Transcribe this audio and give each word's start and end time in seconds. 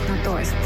на 0.00 0.24
Тоест. 0.24 0.56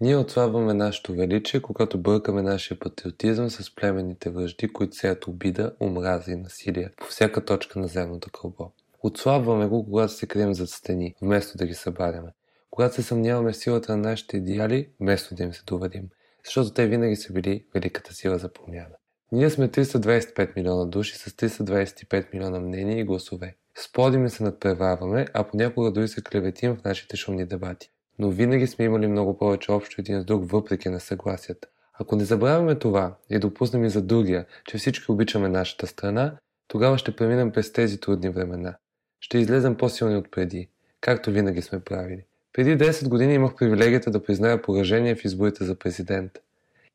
Ние 0.00 0.16
отслабваме 0.16 0.74
нашето 0.74 1.14
величие, 1.14 1.62
когато 1.62 1.98
бъркаме 1.98 2.42
нашия 2.42 2.78
патриотизъм 2.78 3.50
с 3.50 3.74
племенните 3.74 4.30
връжди, 4.30 4.68
които 4.68 4.96
сеят 4.96 5.26
обида, 5.26 5.74
омраза 5.80 6.32
и 6.32 6.36
насилие 6.36 6.90
по 6.96 7.06
всяка 7.06 7.44
точка 7.44 7.78
на 7.78 7.88
земното 7.88 8.30
кълбо. 8.30 8.70
Отслабваме 9.02 9.66
го, 9.66 9.84
когато 9.84 10.12
се 10.12 10.26
крием 10.26 10.54
зад 10.54 10.68
стени, 10.68 11.14
вместо 11.22 11.58
да 11.58 11.66
ги 11.66 11.74
събаряме. 11.74 12.30
Когато 12.70 12.94
се 12.94 13.02
съмняваме 13.02 13.52
в 13.52 13.56
силата 13.56 13.96
на 13.96 14.08
нашите 14.08 14.36
идеали, 14.36 14.88
вместо 15.00 15.34
да 15.34 15.42
им 15.42 15.52
се 15.52 15.62
доведим. 15.66 16.08
Защото 16.44 16.70
те 16.70 16.86
винаги 16.86 17.16
са 17.16 17.32
били 17.32 17.64
великата 17.74 18.14
сила 18.14 18.38
за 18.38 18.52
промяна. 18.52 18.94
Ние 19.32 19.50
сме 19.50 19.68
325 19.68 20.56
милиона 20.56 20.84
души 20.84 21.18
с 21.18 21.30
325 21.30 22.34
милиона 22.34 22.60
мнения 22.60 22.98
и 22.98 23.04
гласове. 23.04 23.56
Сподиме 23.78 24.30
се 24.30 24.42
надпреварваме, 24.42 25.26
а 25.34 25.44
понякога 25.44 25.90
дори 25.90 26.08
се 26.08 26.22
клеветим 26.22 26.76
в 26.76 26.84
нашите 26.84 27.16
шумни 27.16 27.46
дебати. 27.46 27.90
Но 28.18 28.30
винаги 28.30 28.66
сме 28.66 28.84
имали 28.84 29.06
много 29.06 29.38
повече 29.38 29.72
общо 29.72 30.00
един 30.00 30.20
с 30.20 30.24
друг, 30.24 30.50
въпреки 30.50 30.88
несъгласията. 30.88 31.68
Ако 31.98 32.16
не 32.16 32.24
забравяме 32.24 32.74
това 32.74 33.16
и 33.30 33.38
допуснем 33.38 33.84
и 33.84 33.90
за 33.90 34.02
другия, 34.02 34.46
че 34.64 34.78
всички 34.78 35.12
обичаме 35.12 35.48
нашата 35.48 35.86
страна, 35.86 36.36
тогава 36.68 36.98
ще 36.98 37.16
преминем 37.16 37.52
през 37.52 37.72
тези 37.72 38.00
трудни 38.00 38.30
времена. 38.30 38.76
Ще 39.20 39.38
излезем 39.38 39.76
по-силни 39.76 40.16
от 40.16 40.30
преди, 40.30 40.68
както 41.00 41.30
винаги 41.30 41.62
сме 41.62 41.80
правили. 41.80 42.24
Преди 42.52 42.78
10 42.78 43.08
години 43.08 43.34
имах 43.34 43.56
привилегията 43.56 44.10
да 44.10 44.22
призная 44.22 44.62
поражение 44.62 45.14
в 45.14 45.24
изборите 45.24 45.64
за 45.64 45.74
президент. 45.74 46.32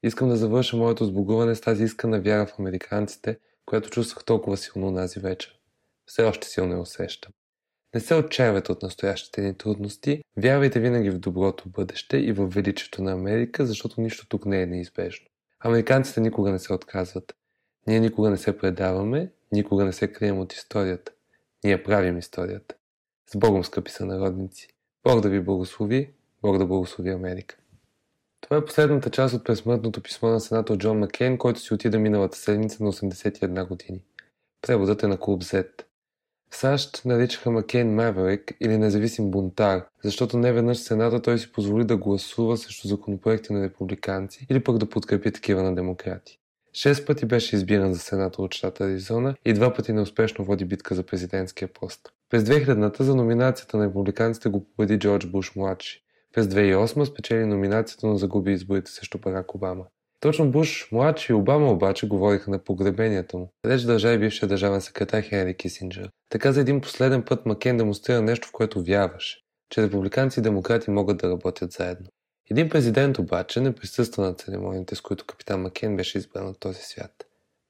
Искам 0.04 0.30
да 0.30 0.36
завърша 0.36 0.78
моето 0.78 1.06
сбогуване 1.06 1.56
с 1.56 1.62
тази 1.62 1.84
искана 1.84 2.22
вяра 2.22 2.46
в 2.46 2.60
американците, 2.60 3.38
която 3.66 3.90
чувствах 3.90 4.24
толкова 4.24 4.58
силно 4.58 4.96
тази 4.96 5.20
вечер. 5.20 5.61
Все 6.12 6.24
още 6.24 6.48
силно 6.48 6.82
усещам. 6.82 7.34
Не 7.94 8.00
се 8.00 8.16
отчаявайте 8.16 8.72
от 8.72 8.82
настоящите 8.82 9.42
ни 9.42 9.58
трудности, 9.58 10.24
вярвайте 10.38 10.80
винаги 10.80 11.10
в 11.10 11.20
доброто 11.20 11.70
бъдеще 11.70 12.18
и 12.18 12.32
в 12.32 12.48
величието 12.48 13.04
на 13.04 13.12
Америка, 13.12 13.66
защото 13.66 14.02
нищо 14.02 14.28
тук 14.28 14.46
не 14.46 14.62
е 14.62 14.66
неизбежно. 14.66 15.26
Американците 15.60 16.22
никога 16.22 16.52
не 16.52 16.60
се 16.60 16.74
отказват. 16.74 17.34
Ние 17.88 18.00
никога 18.00 18.30
не 18.30 18.38
се 18.38 18.58
предаваме, 18.58 19.32
никога 19.52 19.86
не 19.86 19.94
се 19.94 20.14
крием 20.14 20.40
от 20.40 20.54
историята. 20.54 21.12
Ние 21.64 21.84
правим 21.84 22.18
историята. 22.18 22.76
С 23.30 23.38
Богом, 23.38 23.64
скъпи 23.64 23.92
са 23.92 24.06
народници. 24.06 24.68
Бог 25.04 25.22
да 25.22 25.30
ви 25.30 25.40
благослови, 25.40 26.14
Бог 26.42 26.58
да 26.58 26.66
благослови 26.66 27.10
Америка. 27.10 27.58
Това 28.42 28.58
е 28.58 28.66
последната 28.66 29.10
част 29.10 29.36
от 29.36 29.46
пресмъртното 29.46 30.04
писмо 30.04 30.30
на 30.30 30.40
сенатор 30.40 30.78
Джон 30.78 31.00
Маккейн, 31.00 31.38
който 31.38 31.60
си 31.60 31.74
отида 31.74 32.00
миналата 32.00 32.38
седмица 32.38 32.84
на 32.84 32.92
81 32.92 33.68
години. 33.68 34.04
Преводът 34.62 35.04
е 35.04 35.08
на 35.08 35.20
клуб 35.20 35.44
Z. 35.44 35.84
САЩ 36.54 37.02
наричаха 37.06 37.52
Макен 37.52 37.96
Маверик 37.96 38.54
или 38.60 38.78
независим 38.78 39.32
бунтар, 39.32 39.86
защото 40.04 40.38
не 40.38 40.54
веднъж 40.54 40.78
Сената 40.78 41.22
той 41.22 41.40
си 41.40 41.52
позволи 41.52 41.84
да 41.84 41.98
гласува 41.98 42.58
срещу 42.58 42.88
законопроекти 42.88 43.54
на 43.54 43.64
републиканци 43.64 44.48
или 44.50 44.64
пък 44.64 44.78
да 44.78 44.90
подкрепи 44.90 45.32
такива 45.32 45.64
на 45.64 45.76
демократи. 45.76 46.40
Шест 46.74 47.08
пъти 47.08 47.26
беше 47.26 47.56
избиран 47.56 47.94
за 47.94 48.00
сенатор 48.00 48.44
от 48.44 48.54
щата 48.54 48.84
Аризона 48.84 49.36
и 49.46 49.54
два 49.54 49.74
пъти 49.74 49.94
неуспешно 49.94 50.46
води 50.46 50.66
битка 50.66 50.96
за 50.96 51.04
президентския 51.04 51.68
пост. 51.68 52.10
През 52.30 52.44
2000-та 52.44 53.04
за 53.04 53.16
номинацията 53.16 53.78
на 53.78 53.86
републиканците 53.86 54.50
го 54.50 54.66
победи 54.66 55.00
Джордж 55.00 55.26
Буш 55.26 55.56
младши. 55.56 56.04
През 56.34 56.46
2008 56.46 57.04
спечели 57.04 57.46
номинацията, 57.46 58.08
но 58.08 58.16
загуби 58.16 58.52
изборите 58.52 58.92
срещу 58.92 59.18
Барак 59.18 59.56
Обама. 59.56 59.86
Точно 60.22 60.52
Буш, 60.52 60.92
младши 60.92 61.32
и 61.32 61.36
Обама 61.36 61.72
обаче 61.72 62.08
говориха 62.08 62.52
на 62.52 62.64
погребението 62.64 63.38
му. 63.38 63.54
Реч 63.66 63.82
държа 63.82 64.14
и 64.14 64.18
бившия 64.18 64.50
държавен 64.50 64.82
секретар 64.82 65.22
Хенри 65.22 65.58
Кисинджер. 65.58 66.10
Така 66.30 66.52
за 66.52 66.62
един 66.62 66.82
последен 66.82 67.24
път 67.24 67.46
Макен 67.46 67.78
демонстрира 67.78 68.22
нещо, 68.22 68.48
в 68.48 68.52
което 68.52 68.84
вярваше, 68.84 69.40
че 69.70 69.82
републиканци 69.82 70.40
и 70.40 70.44
демократи 70.44 70.92
могат 70.92 71.18
да 71.18 71.30
работят 71.30 71.72
заедно. 71.72 72.08
Един 72.52 72.70
президент 72.70 73.20
обаче 73.20 73.62
не 73.62 73.76
присъства 73.76 74.24
на 74.24 74.34
церемониите, 74.34 74.96
с 74.96 75.02
които 75.02 75.26
капитан 75.26 75.62
Макен 75.62 75.98
беше 75.98 76.18
избран 76.18 76.48
от 76.48 76.60
този 76.60 76.82
свят. 76.82 77.12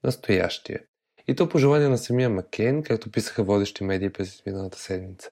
Настоящия. 0.04 0.80
И 1.28 1.34
то 1.34 1.48
по 1.48 1.58
желание 1.58 1.88
на 1.88 1.98
самия 1.98 2.30
Макен, 2.30 2.82
както 2.82 3.10
писаха 3.10 3.42
водещи 3.42 3.84
медии 3.84 4.10
през 4.10 4.46
миналата 4.46 4.78
седмица. 4.78 5.30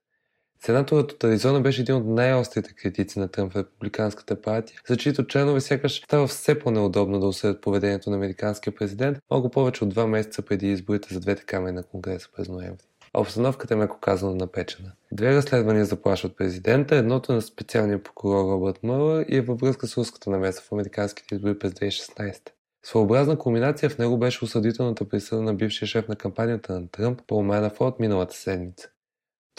Сенаторът 0.64 1.12
от 1.12 1.24
Аризона 1.24 1.60
беше 1.60 1.80
един 1.80 1.94
от 1.94 2.06
най-острите 2.06 2.72
критици 2.72 3.18
на 3.18 3.28
Тръмп 3.28 3.52
в 3.52 3.56
Републиканската 3.56 4.42
партия, 4.42 4.80
за 4.88 4.96
чието 4.96 5.26
членове 5.26 5.60
сякаш 5.60 6.02
става 6.04 6.26
все 6.26 6.58
по-неудобно 6.58 7.20
да 7.20 7.26
осъдят 7.26 7.60
поведението 7.60 8.10
на 8.10 8.16
американския 8.16 8.74
президент 8.74 9.18
много 9.30 9.50
повече 9.50 9.84
от 9.84 9.90
два 9.90 10.06
месеца 10.06 10.42
преди 10.42 10.72
изборите 10.72 11.14
за 11.14 11.20
двете 11.20 11.44
камери 11.44 11.74
на 11.74 11.82
Конгреса 11.82 12.28
през 12.36 12.48
ноември. 12.48 12.84
А 13.12 13.20
обстановката 13.20 13.74
е 13.74 13.76
меко 13.76 13.98
казано 14.00 14.34
напечена. 14.34 14.92
Две 15.12 15.34
разследвания 15.34 15.84
заплашват 15.84 16.36
президента, 16.36 16.96
едното 16.96 17.32
на 17.32 17.42
специалния 17.42 18.02
прокурор 18.02 18.52
Робърт 18.52 18.82
Мъла 18.82 19.24
и 19.28 19.36
е 19.36 19.40
във 19.40 19.60
връзка 19.60 19.86
с 19.86 19.96
руската 19.96 20.30
намеса 20.30 20.62
в 20.62 20.72
американските 20.72 21.34
избори 21.34 21.58
през 21.58 21.72
2016. 21.72 22.38
Своеобразна 22.82 23.38
кулминация 23.38 23.90
в 23.90 23.98
него 23.98 24.18
беше 24.18 24.44
осъдителната 24.44 25.08
присъда 25.08 25.42
на 25.42 25.54
бившия 25.54 25.88
шеф 25.88 26.08
на 26.08 26.16
кампанията 26.16 26.80
на 26.80 26.88
Тръмп, 26.88 27.20
Пол 27.26 27.42
Манафорд, 27.42 28.00
миналата 28.00 28.34
седмица. 28.34 28.88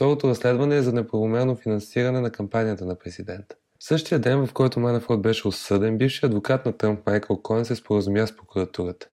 Второто 0.02 0.28
разследване 0.28 0.76
е 0.76 0.82
за 0.82 0.94
неправомерно 0.94 1.56
финансиране 1.56 2.22
на 2.22 2.32
кампанията 2.32 2.86
на 2.86 2.96
президента. 2.96 3.56
В 3.80 3.84
същия 3.84 4.20
ден, 4.20 4.48
в 4.48 4.54
който 4.54 4.80
Манафорд 4.80 5.22
беше 5.22 5.48
осъден, 5.48 5.98
бившият 5.98 6.24
адвокат 6.24 6.66
на 6.66 6.78
Тръмп 6.78 7.08
Майкъл 7.08 7.42
Коен 7.42 7.66
се 7.66 7.76
споразумя 7.76 8.28
с 8.28 8.36
прокуратурата. 8.36 9.08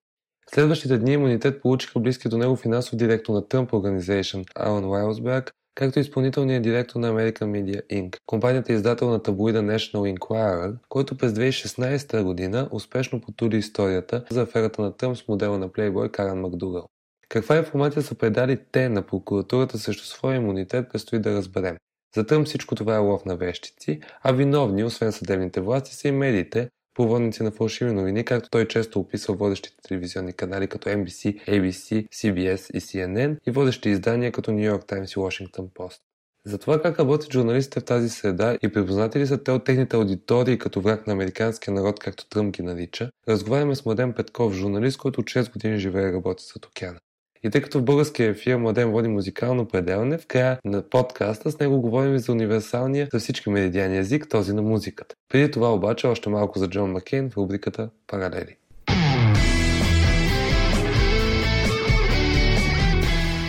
Следващите 0.54 0.98
дни 0.98 1.12
имунитет 1.12 1.62
получиха 1.62 2.00
близки 2.00 2.28
до 2.28 2.38
него 2.38 2.56
финансов 2.56 2.96
директор 2.96 3.32
на 3.32 3.42
Trump 3.42 3.70
Organization 3.70 4.44
Алан 4.54 4.84
Уайлсберг, 4.84 5.50
както 5.74 5.98
и 5.98 6.02
изпълнителният 6.02 6.62
директор 6.62 7.00
на 7.00 7.12
American 7.12 7.44
Media 7.44 7.86
Inc., 7.86 8.16
компанията 8.26 8.72
издател 8.72 9.10
на 9.10 9.22
таблоида 9.22 9.62
National 9.62 10.18
Enquirer, 10.18 10.76
който 10.88 11.16
през 11.16 11.32
2016 11.32 12.22
година 12.22 12.68
успешно 12.72 13.20
потули 13.20 13.56
историята 13.56 14.24
за 14.30 14.42
аферата 14.42 14.82
на 14.82 14.96
Тръмп 14.96 15.16
с 15.16 15.28
модела 15.28 15.58
на 15.58 15.68
Playboy 15.68 16.10
Каран 16.10 16.40
Макдугал. 16.40 16.86
Каква 17.28 17.56
информация 17.56 18.02
са 18.02 18.14
предали 18.14 18.58
те 18.72 18.88
на 18.88 19.02
прокуратурата 19.06 19.78
срещу 19.78 20.04
своя 20.04 20.36
имунитет, 20.36 20.88
предстои 20.92 21.18
да 21.18 21.34
разберем. 21.34 21.76
За 22.14 22.26
Тръмп 22.26 22.46
всичко 22.46 22.74
това 22.74 22.94
е 22.94 22.98
лов 22.98 23.24
на 23.24 23.36
вещици, 23.36 24.00
а 24.22 24.32
виновни, 24.32 24.84
освен 24.84 25.12
съдебните 25.12 25.60
власти, 25.60 25.94
са 25.94 26.08
и 26.08 26.12
медиите, 26.12 26.68
проводници 26.94 27.42
на 27.42 27.50
фалшиви 27.50 27.92
новини, 27.92 28.24
както 28.24 28.50
той 28.50 28.68
често 28.68 29.00
описва 29.00 29.34
водещите 29.34 29.76
телевизионни 29.82 30.32
канали 30.32 30.66
като 30.66 30.88
NBC, 30.88 31.46
ABC, 31.46 32.08
CBS 32.08 32.76
и 32.76 32.80
CNN 32.80 33.36
и 33.46 33.50
водещи 33.50 33.88
издания 33.88 34.32
като 34.32 34.50
New 34.50 34.72
York 34.72 34.92
Times 34.92 35.12
и 35.12 35.16
Washington 35.16 35.72
Post. 35.72 35.98
За 36.44 36.58
това 36.58 36.82
как 36.82 36.98
работят 36.98 37.32
журналистите 37.32 37.80
в 37.80 37.84
тази 37.84 38.08
среда 38.08 38.58
и 38.62 38.72
припознати 38.72 39.18
ли 39.18 39.26
са 39.26 39.42
те 39.42 39.50
от 39.50 39.64
техните 39.64 39.96
аудитории 39.96 40.58
като 40.58 40.80
враг 40.80 41.06
на 41.06 41.12
американския 41.12 41.74
народ, 41.74 42.00
както 42.00 42.28
Тръмп 42.28 42.54
ги 42.54 42.62
нарича, 42.62 43.10
разговаряме 43.28 43.74
с 43.74 43.84
Младен 43.84 44.12
Петков, 44.12 44.52
журналист, 44.52 44.98
който 44.98 45.20
от 45.20 45.26
6 45.26 45.52
години 45.52 45.78
живее 45.78 46.08
и 46.08 46.12
работи 46.12 46.44
зад 46.54 46.66
океана. 46.66 46.98
И 47.42 47.50
тъй 47.50 47.62
като 47.62 47.78
в 47.78 47.84
българския 47.84 48.30
ефир 48.30 48.56
Младен 48.56 48.90
води 48.90 49.08
музикално 49.08 49.68
пределане, 49.68 50.18
в 50.18 50.26
края 50.26 50.58
на 50.64 50.82
подкаста 50.82 51.50
с 51.50 51.58
него 51.60 51.80
говорим 51.80 52.18
за 52.18 52.32
универсалния 52.32 53.08
за 53.12 53.18
всички 53.18 53.50
медиани 53.50 53.98
език, 53.98 54.28
този 54.28 54.52
на 54.52 54.62
музиката. 54.62 55.14
Преди 55.28 55.50
това 55.50 55.74
обаче 55.74 56.06
още 56.06 56.28
малко 56.28 56.58
за 56.58 56.68
Джон 56.68 56.92
Маккейн 56.92 57.30
в 57.30 57.36
рубриката 57.36 57.90
Паралели. 58.06 58.56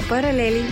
Паралели 0.10 0.64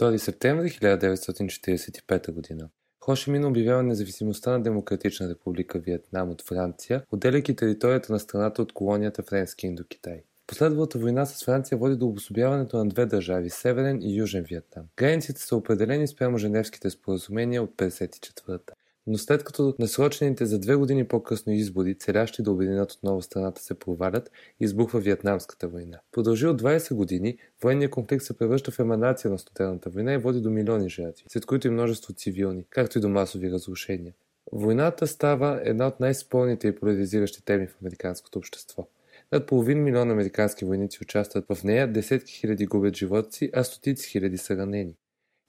2 0.00 0.16
септември 0.16 0.68
1945 0.68 2.32
година. 2.32 2.68
Хошимин 3.00 3.44
обявява 3.44 3.82
независимостта 3.82 4.50
на 4.50 4.62
Демократична 4.62 5.28
република 5.28 5.78
Виетнам 5.78 6.30
от 6.30 6.42
Франция, 6.42 7.02
отделяйки 7.12 7.56
територията 7.56 8.12
на 8.12 8.18
страната 8.18 8.62
от 8.62 8.72
колонията 8.72 9.22
Френски 9.22 9.66
Индокитай. 9.66 10.22
Последвалата 10.46 10.98
война 10.98 11.26
с 11.26 11.44
Франция 11.44 11.78
води 11.78 11.96
до 11.96 12.06
обособяването 12.06 12.76
на 12.76 12.88
две 12.88 13.06
държави– 13.06 13.50
Северен 13.50 14.02
и 14.02 14.16
Южен 14.16 14.42
Виетнам. 14.42 14.84
Границите 14.96 15.40
са 15.40 15.56
определени 15.56 16.08
спрямо 16.08 16.38
Женевските 16.38 16.90
споразумения 16.90 17.62
от 17.62 17.70
54-та. 17.76 18.72
Но 19.06 19.18
след 19.18 19.44
като 19.44 19.74
насрочените 19.78 20.46
за 20.46 20.58
две 20.58 20.76
години 20.76 21.08
по-късно 21.08 21.52
избори, 21.52 21.98
целящи 21.98 22.42
да 22.42 22.50
обединят 22.50 22.92
отново 22.92 23.22
страната, 23.22 23.62
се 23.62 23.78
провалят, 23.78 24.30
избухва 24.60 25.00
Виетнамската 25.00 25.68
война. 25.68 26.00
Продължи 26.12 26.46
от 26.46 26.62
20 26.62 26.94
години, 26.94 27.38
военният 27.62 27.92
конфликт 27.92 28.24
се 28.24 28.38
превръща 28.38 28.70
в 28.70 28.78
еманация 28.78 29.30
на 29.30 29.38
студената 29.38 29.90
война 29.90 30.12
и 30.12 30.18
води 30.18 30.40
до 30.40 30.50
милиони 30.50 30.88
жертви, 30.88 31.24
след 31.28 31.46
които 31.46 31.66
и 31.66 31.70
множество 31.70 32.14
цивилни, 32.14 32.64
както 32.70 32.98
и 32.98 33.00
до 33.00 33.08
масови 33.08 33.50
разрушения. 33.50 34.14
Войната 34.52 35.06
става 35.06 35.60
една 35.64 35.86
от 35.86 36.00
най-спорните 36.00 36.68
и 36.68 36.74
поляризиращи 36.74 37.44
теми 37.44 37.66
в 37.66 37.76
американското 37.82 38.38
общество. 38.38 38.86
Над 39.32 39.46
половин 39.46 39.82
милион 39.82 40.10
американски 40.10 40.64
войници 40.64 40.98
участват 41.02 41.44
в 41.54 41.64
нея, 41.64 41.92
десетки 41.92 42.32
хиляди 42.32 42.66
губят 42.66 42.96
живота 42.96 43.32
си, 43.32 43.50
а 43.54 43.64
стотици 43.64 44.10
хиляди 44.10 44.38
са 44.38 44.56
ранени. 44.56 44.94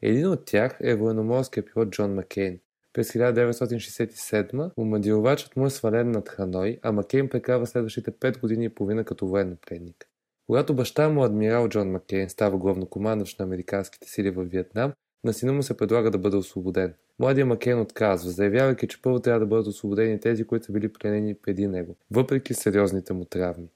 Един 0.01 0.27
от 0.27 0.45
тях 0.45 0.77
е 0.81 0.95
военноморския 0.95 1.65
пилот 1.65 1.89
Джон 1.89 2.13
Маккейн. 2.13 2.59
През 2.94 3.12
1967 3.12 4.74
командировачът 4.74 5.56
му 5.56 5.65
е 5.65 5.69
свален 5.69 6.12
над 6.12 6.29
Ханой, 6.29 6.79
а 6.81 6.91
Маккейн 6.91 7.29
прекарва 7.29 7.68
следващите 7.68 8.12
5 8.12 8.39
години 8.39 8.65
и 8.65 8.69
половина 8.69 9.03
като 9.03 9.27
военнопленник. 9.27 10.06
Когато 10.45 10.75
баща 10.75 11.09
му, 11.09 11.23
адмирал 11.23 11.69
Джон 11.69 11.91
Маккейн, 11.91 12.30
става 12.30 12.57
главнокомандващ 12.57 13.39
на 13.39 13.45
американските 13.45 14.09
сили 14.09 14.30
в 14.30 14.44
Виетнам, 14.44 14.94
на 15.24 15.34
сина 15.34 15.54
му 15.54 15.64
се 15.64 15.78
предлага 15.78 16.12
да 16.12 16.18
бъде 16.18 16.38
освободен. 16.38 16.94
Младият 17.19 17.48
Макен 17.48 17.80
отказва, 17.80 18.31
заявявайки, 18.31 18.88
че 18.88 19.02
първо 19.02 19.19
трябва 19.19 19.40
да 19.40 19.46
бъдат 19.46 19.68
освободени 19.68 20.19
тези, 20.19 20.44
които 20.44 20.66
са 20.66 20.72
били 20.72 20.94
пленени 20.94 21.36
преди 21.36 21.68
него, 21.68 21.96
въпреки 22.12 22.54
сериозните 22.54 23.14
му 23.14 23.25
травми. 23.25 23.68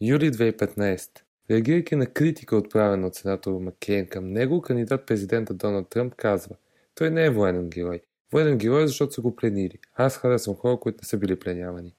Юли 0.00 0.32
2015 0.32 1.10
Реагирайки 1.50 1.96
на 1.96 2.06
критика, 2.06 2.56
отправена 2.56 3.06
от 3.06 3.14
сенатор 3.14 3.60
Маккейн 3.60 4.06
към 4.06 4.32
него, 4.32 4.62
кандидат 4.62 5.06
президента 5.06 5.54
Доналд 5.54 5.88
Тръмп 5.88 6.14
казва 6.14 6.56
Той 6.94 7.10
не 7.10 7.24
е 7.24 7.30
военен 7.30 7.70
герой. 7.70 8.00
Военен 8.32 8.58
герой 8.58 8.86
защото 8.86 9.12
са 9.12 9.20
го 9.20 9.36
пленили. 9.36 9.78
Аз 9.94 10.16
харесвам 10.16 10.56
хора, 10.56 10.76
които 10.80 10.98
не 11.02 11.06
са 11.06 11.16
били 11.16 11.38
пленявани. 11.38 11.94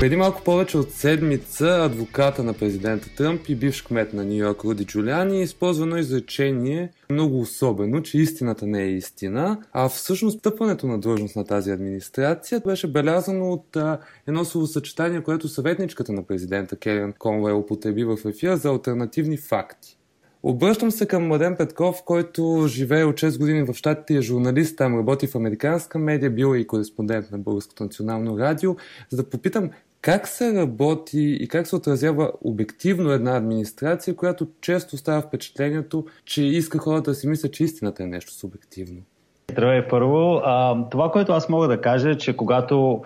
Преди 0.00 0.16
малко 0.16 0.42
повече 0.42 0.78
от 0.78 0.90
седмица 0.90 1.66
адвоката 1.84 2.42
на 2.42 2.52
президента 2.52 3.14
Тръмп 3.16 3.48
и 3.48 3.54
бивш 3.54 3.82
кмет 3.82 4.12
на 4.12 4.24
Нью 4.24 4.36
Йорк 4.36 4.64
Руди 4.64 4.84
Джулиани 4.84 5.42
използва 5.42 5.84
едно 5.84 5.96
изречение 5.96 6.90
много 7.10 7.40
особено, 7.40 8.02
че 8.02 8.18
истината 8.18 8.66
не 8.66 8.82
е 8.82 8.90
истина, 8.90 9.58
а 9.72 9.88
всъщност 9.88 10.38
стъпването 10.38 10.86
на 10.86 11.00
длъжност 11.00 11.36
на 11.36 11.44
тази 11.44 11.70
администрация 11.70 12.60
беше 12.66 12.92
белязано 12.92 13.52
от 13.52 13.76
а, 13.76 13.98
едно 14.26 14.44
словосъчетание, 14.44 15.22
което 15.22 15.48
съветничката 15.48 16.12
на 16.12 16.22
президента 16.22 16.76
Керен 16.76 17.12
Конвей 17.18 17.54
употреби 17.54 18.04
в 18.04 18.18
ефира 18.26 18.56
за 18.56 18.68
альтернативни 18.68 19.36
факти. 19.36 19.96
Обръщам 20.42 20.90
се 20.90 21.06
към 21.06 21.26
Младен 21.26 21.56
Петков, 21.56 22.02
който 22.04 22.64
живее 22.68 23.04
от 23.04 23.14
6 23.14 23.38
години 23.38 23.62
в 23.62 23.74
щатите 23.74 24.14
и 24.14 24.16
е 24.16 24.22
журналист, 24.22 24.76
там 24.76 24.98
работи 24.98 25.26
в 25.26 25.34
американска 25.34 25.98
медия, 25.98 26.30
бил 26.30 26.54
е 26.54 26.58
и 26.58 26.66
кореспондент 26.66 27.30
на 27.30 27.38
Българското 27.38 27.82
национално 27.82 28.38
радио, 28.38 28.76
за 29.10 29.16
да 29.16 29.30
попитам 29.30 29.70
как 30.02 30.28
се 30.28 30.54
работи 30.54 31.38
и 31.40 31.48
как 31.48 31.66
се 31.66 31.76
отразява 31.76 32.32
обективно 32.40 33.10
една 33.10 33.36
администрация, 33.36 34.16
която 34.16 34.46
често 34.60 34.96
става 34.96 35.20
впечатлението, 35.20 36.06
че 36.24 36.44
иска 36.44 36.78
хората 36.78 37.10
да 37.10 37.14
си 37.14 37.28
мислят, 37.28 37.52
че 37.52 37.64
истината 37.64 38.02
е 38.02 38.06
нещо 38.06 38.32
субективно? 38.32 39.00
Здравей 39.50 39.88
първо. 39.88 40.40
А, 40.44 40.88
това, 40.90 41.10
което 41.10 41.32
аз 41.32 41.48
мога 41.48 41.68
да 41.68 41.80
кажа, 41.80 42.10
е, 42.10 42.18
че 42.18 42.36
когато 42.36 43.02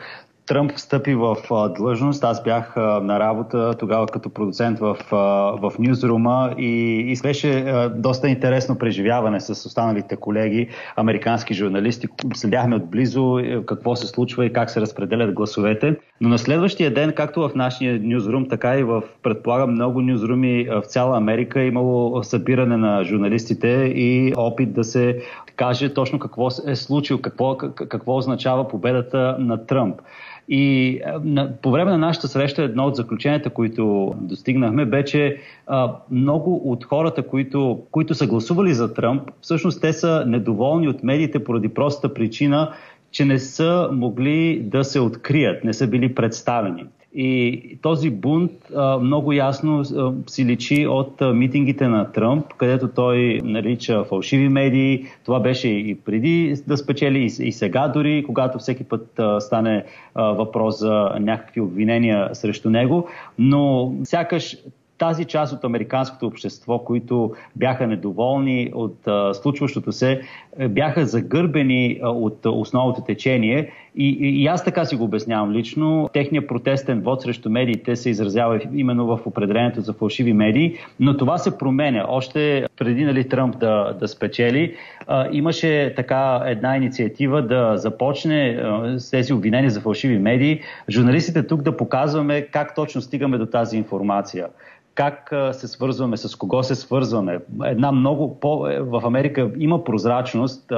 Тръмп 0.46 0.72
встъпи 0.76 1.14
в 1.14 1.36
а, 1.50 1.68
длъжност. 1.68 2.24
Аз 2.24 2.42
бях 2.42 2.76
а, 2.76 2.80
на 2.80 3.20
работа 3.20 3.74
тогава 3.78 4.06
като 4.06 4.30
продуцент 4.30 4.78
в, 4.78 4.96
а, 5.12 5.16
в 5.60 5.72
Ньюзрума 5.78 6.54
и, 6.58 6.98
и 7.12 7.20
беше 7.22 7.60
а, 7.60 7.88
доста 7.88 8.28
интересно 8.28 8.78
преживяване 8.78 9.40
с 9.40 9.50
останалите 9.50 10.16
колеги, 10.16 10.68
американски 10.96 11.54
журналисти. 11.54 12.08
Следяхме 12.34 12.76
отблизо 12.76 13.38
е, 13.38 13.66
какво 13.66 13.96
се 13.96 14.06
случва 14.06 14.46
и 14.46 14.52
как 14.52 14.70
се 14.70 14.80
разпределят 14.80 15.34
гласовете. 15.34 15.96
Но 16.20 16.28
на 16.28 16.38
следващия 16.38 16.94
ден, 16.94 17.12
както 17.16 17.48
в 17.48 17.54
нашия 17.54 18.00
Ньюзрум, 18.02 18.48
така 18.48 18.78
и 18.78 18.82
в, 18.82 19.02
предполагам, 19.22 19.70
много 19.70 20.00
ньюзруми 20.00 20.64
в 20.64 20.82
цяла 20.82 21.16
Америка 21.16 21.62
имало 21.62 22.22
събиране 22.22 22.76
на 22.76 23.04
журналистите 23.04 23.68
и 23.94 24.32
опит 24.36 24.72
да 24.72 24.84
се 24.84 25.22
каже 25.56 25.94
точно 25.94 26.18
какво 26.18 26.48
е 26.66 26.76
случило, 26.76 27.20
какво, 27.20 27.56
какво 27.56 28.16
означава 28.16 28.68
победата 28.68 29.36
на 29.38 29.66
Тръмп. 29.66 30.00
И 30.48 31.00
на, 31.24 31.52
по 31.62 31.70
време 31.70 31.90
на 31.90 31.98
нашата 31.98 32.28
среща 32.28 32.62
едно 32.62 32.84
от 32.84 32.96
заключенията, 32.96 33.50
които 33.50 34.14
достигнахме, 34.20 34.84
бе, 34.84 35.04
че 35.04 35.36
а, 35.66 35.96
много 36.10 36.72
от 36.72 36.84
хората, 36.84 37.26
които, 37.26 37.82
които 37.90 38.14
са 38.14 38.26
гласували 38.26 38.74
за 38.74 38.94
Тръмп, 38.94 39.30
всъщност 39.40 39.80
те 39.80 39.92
са 39.92 40.24
недоволни 40.26 40.88
от 40.88 41.02
медиите 41.02 41.44
поради 41.44 41.68
простата 41.68 42.14
причина, 42.14 42.72
че 43.10 43.24
не 43.24 43.38
са 43.38 43.88
могли 43.92 44.60
да 44.62 44.84
се 44.84 45.00
открият, 45.00 45.64
не 45.64 45.72
са 45.72 45.86
били 45.86 46.14
представени. 46.14 46.84
И 47.14 47.78
този 47.82 48.10
бунт 48.10 48.52
а, 48.76 48.98
много 48.98 49.32
ясно 49.32 49.80
а, 49.80 50.12
си 50.26 50.44
личи 50.44 50.86
от 50.86 51.22
а, 51.22 51.32
митингите 51.32 51.88
на 51.88 52.12
Тръмп, 52.12 52.46
където 52.56 52.88
той 52.88 53.40
нарича 53.44 54.04
фалшиви 54.04 54.48
медии. 54.48 55.06
Това 55.24 55.40
беше 55.40 55.68
и 55.68 55.94
преди 56.04 56.54
да 56.66 56.76
спечели, 56.76 57.18
и, 57.18 57.46
и 57.48 57.52
сега 57.52 57.88
дори, 57.88 58.24
когато 58.26 58.58
всеки 58.58 58.84
път 58.84 59.18
а, 59.18 59.40
стане 59.40 59.84
а, 60.14 60.24
въпрос 60.24 60.78
за 60.78 61.10
някакви 61.20 61.60
обвинения 61.60 62.34
срещу 62.34 62.70
него. 62.70 63.08
Но 63.38 63.94
сякаш 64.04 64.56
тази 64.98 65.24
част 65.24 65.52
от 65.52 65.64
американското 65.64 66.26
общество, 66.26 66.78
които 66.78 67.32
бяха 67.56 67.86
недоволни 67.86 68.70
от 68.74 69.06
а, 69.06 69.34
случващото 69.34 69.92
се, 69.92 70.20
бяха 70.68 71.06
загърбени 71.06 72.00
а, 72.02 72.08
от 72.08 72.46
основното 72.46 73.00
течение. 73.00 73.70
И, 73.96 74.08
и, 74.08 74.42
и 74.42 74.46
аз 74.46 74.64
така 74.64 74.84
си 74.84 74.96
го 74.96 75.04
обяснявам 75.04 75.52
лично. 75.52 76.10
Техният 76.12 76.48
протестен 76.48 77.00
вод 77.00 77.22
срещу 77.22 77.50
медиите 77.50 77.96
се 77.96 78.10
изразява 78.10 78.60
именно 78.74 79.06
в 79.06 79.20
определението 79.26 79.80
за 79.80 79.92
фалшиви 79.92 80.32
медии, 80.32 80.76
но 81.00 81.16
това 81.16 81.38
се 81.38 81.58
променя. 81.58 82.04
Още 82.08 82.66
преди 82.76 83.04
нали, 83.04 83.28
Тръмп 83.28 83.58
да, 83.58 83.96
да 84.00 84.08
спечели, 84.08 84.74
а, 85.06 85.28
имаше 85.32 85.92
така 85.96 86.42
една 86.46 86.76
инициатива 86.76 87.42
да 87.42 87.76
започне 87.76 88.48
а, 88.48 88.98
с 88.98 89.10
тези 89.10 89.32
обвинения 89.32 89.70
за 89.70 89.80
фалшиви 89.80 90.18
медии. 90.18 90.60
Журналистите 90.88 91.46
тук 91.46 91.62
да 91.62 91.76
показваме 91.76 92.42
как 92.42 92.74
точно 92.74 93.00
стигаме 93.00 93.38
до 93.38 93.46
тази 93.46 93.76
информация 93.76 94.46
как 94.94 95.32
се 95.52 95.68
свързваме, 95.68 96.16
с 96.16 96.36
кого 96.36 96.62
се 96.62 96.74
свързваме. 96.74 97.38
Една 97.64 97.92
много 97.92 98.40
по... 98.40 98.58
В 98.80 99.02
Америка 99.04 99.50
има 99.58 99.84
прозрачност, 99.84 100.72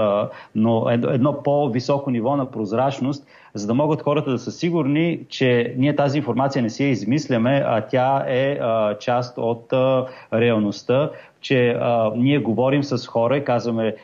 но 0.54 0.86
едно 0.90 1.42
по-високо 1.42 2.10
ниво 2.10 2.36
на 2.36 2.50
прозрачност, 2.50 3.05
за 3.54 3.66
да 3.66 3.74
могат 3.74 4.02
хората 4.02 4.30
да 4.30 4.38
са 4.38 4.52
сигурни, 4.52 5.20
че 5.28 5.74
ние 5.78 5.96
тази 5.96 6.18
информация 6.18 6.62
не 6.62 6.70
си 6.70 6.84
я 6.84 6.90
измисляме, 6.90 7.62
а 7.66 7.80
тя 7.80 8.24
е 8.28 8.58
част 9.00 9.38
от 9.38 9.72
реалността, 10.32 11.10
че 11.40 11.78
ние 12.16 12.38
говорим 12.38 12.84
с 12.84 13.06
хора 13.06 13.36
и 13.36 13.44
казваме, 13.44 13.94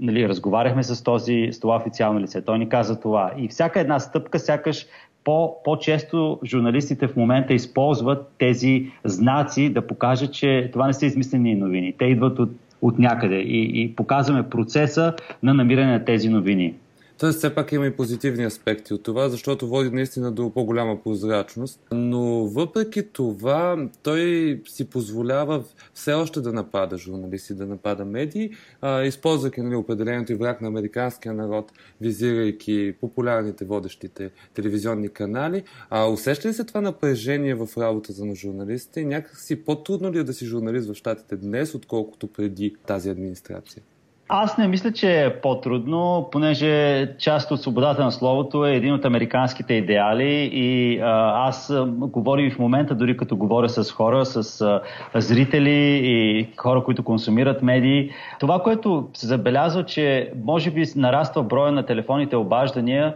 нали, 0.00 0.28
разговаряхме 0.28 0.82
с, 0.82 1.04
този, 1.04 1.48
с 1.52 1.60
това 1.60 1.76
официално 1.76 2.20
лице. 2.20 2.42
Той 2.42 2.58
ни 2.58 2.68
каза 2.68 3.00
това. 3.00 3.32
И 3.36 3.48
всяка 3.48 3.80
една 3.80 4.00
стъпка, 4.00 4.38
сякаш 4.38 4.86
по, 5.24 5.62
по-често 5.64 6.40
журналистите 6.44 7.08
в 7.08 7.16
момента 7.16 7.54
използват 7.54 8.28
тези 8.38 8.90
знаци 9.04 9.68
да 9.68 9.86
покажат, 9.86 10.32
че 10.32 10.68
това 10.72 10.86
не 10.86 10.92
са 10.92 11.06
измислени 11.06 11.54
новини. 11.54 11.94
Те 11.98 12.04
идват 12.04 12.38
от, 12.38 12.50
от 12.82 12.98
някъде 12.98 13.36
и, 13.36 13.82
и 13.82 13.94
показваме 13.96 14.50
процеса 14.50 15.14
на 15.42 15.54
намиране 15.54 15.92
на 15.92 16.04
тези 16.04 16.28
новини. 16.28 16.74
Тоест, 17.18 17.38
все 17.38 17.54
пак 17.54 17.72
има 17.72 17.86
и 17.86 17.96
позитивни 17.96 18.44
аспекти 18.44 18.94
от 18.94 19.02
това, 19.02 19.28
защото 19.28 19.68
води 19.68 19.90
наистина 19.90 20.32
до 20.32 20.50
по-голяма 20.50 21.02
прозрачност. 21.02 21.80
Но 21.92 22.46
въпреки 22.46 23.02
това, 23.12 23.88
той 24.02 24.62
си 24.68 24.90
позволява 24.90 25.64
все 25.94 26.12
още 26.12 26.40
да 26.40 26.52
напада 26.52 26.98
журналисти, 26.98 27.54
да 27.54 27.66
напада 27.66 28.04
медии, 28.04 28.50
а, 28.80 29.02
използвайки 29.02 29.60
нали, 29.60 29.74
определението 29.74 30.32
и 30.32 30.34
враг 30.34 30.60
на 30.60 30.68
американския 30.68 31.34
народ, 31.34 31.72
визирайки 32.00 32.94
популярните 33.00 33.64
водещите 33.64 34.30
телевизионни 34.54 35.08
канали. 35.08 35.62
А 35.90 36.06
усеща 36.10 36.48
ли 36.48 36.52
се 36.52 36.64
това 36.64 36.80
напрежение 36.80 37.54
в 37.54 37.68
работата 37.78 38.24
на 38.24 38.34
журналистите? 38.34 39.04
Някакси 39.04 39.64
по-трудно 39.64 40.12
ли 40.12 40.18
е 40.18 40.24
да 40.24 40.32
си 40.32 40.46
журналист 40.46 40.88
в 40.88 40.94
щатите 40.94 41.36
днес, 41.36 41.74
отколкото 41.74 42.26
преди 42.26 42.74
тази 42.86 43.10
администрация? 43.10 43.82
Аз 44.28 44.58
не 44.58 44.68
мисля, 44.68 44.92
че 44.92 45.24
е 45.24 45.40
по-трудно, 45.40 46.28
понеже 46.32 47.06
част 47.18 47.50
от 47.50 47.62
свободата 47.62 48.04
на 48.04 48.12
словото 48.12 48.66
е 48.66 48.74
един 48.74 48.94
от 48.94 49.04
американските 49.04 49.74
идеали 49.74 50.50
и 50.52 51.00
а, 51.00 51.32
аз 51.48 51.70
а, 51.70 51.86
говоря 51.86 52.42
и 52.42 52.50
в 52.50 52.58
момента, 52.58 52.94
дори 52.94 53.16
като 53.16 53.36
говоря 53.36 53.68
с 53.68 53.92
хора, 53.92 54.26
с 54.26 54.60
а, 54.60 54.80
зрители 55.14 56.00
и 56.04 56.48
хора, 56.56 56.84
които 56.84 57.04
консумират 57.04 57.62
медии. 57.62 58.10
Това, 58.40 58.62
което 58.62 59.08
се 59.14 59.26
забелязва, 59.26 59.84
че 59.84 60.32
може 60.44 60.70
би 60.70 60.84
нараства 60.96 61.42
броя 61.42 61.72
на 61.72 61.86
телефонните 61.86 62.36
обаждания, 62.36 63.14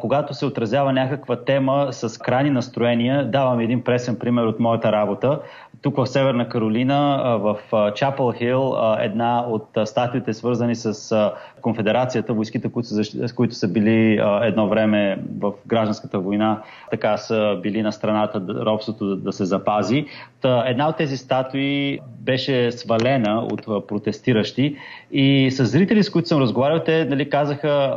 когато 0.00 0.34
се 0.34 0.46
отразява 0.46 0.92
някаква 0.92 1.36
тема 1.36 1.88
с 1.90 2.18
крайни 2.18 2.50
настроения. 2.50 3.30
Давам 3.30 3.60
един 3.60 3.84
пресен 3.84 4.16
пример 4.18 4.42
от 4.42 4.60
моята 4.60 4.92
работа. 4.92 5.40
Тук 5.82 5.96
в 5.96 6.06
Северна 6.06 6.48
Каролина, 6.48 7.36
в 7.40 7.58
Чапъл 7.94 8.32
Хил, 8.32 8.74
една 8.98 9.44
от 9.48 9.68
статиите 9.84 10.34
свързани 10.34 10.74
с 10.74 11.14
конфедерацията, 11.62 12.32
войските, 12.32 12.72
които 12.72 12.88
са, 12.88 13.34
които 13.34 13.54
са 13.54 13.68
били 13.68 14.20
едно 14.42 14.68
време 14.68 15.18
в 15.38 15.52
гражданската 15.66 16.18
война, 16.18 16.62
така 16.90 17.16
са 17.16 17.58
били 17.62 17.82
на 17.82 17.92
страната 17.92 18.42
робството 18.48 19.06
да, 19.06 19.16
да 19.16 19.32
се 19.32 19.44
запази. 19.44 20.06
Та, 20.40 20.64
една 20.66 20.88
от 20.88 20.96
тези 20.96 21.16
статуи 21.16 22.00
беше 22.20 22.72
свалена 22.72 23.48
от 23.52 23.86
протестиращи 23.88 24.76
и 25.12 25.50
с 25.50 25.64
зрители, 25.64 26.02
с 26.02 26.10
които 26.10 26.28
съм 26.28 26.40
разговарял, 26.40 26.78
те 26.78 27.04
нали, 27.04 27.30
казаха 27.30 27.96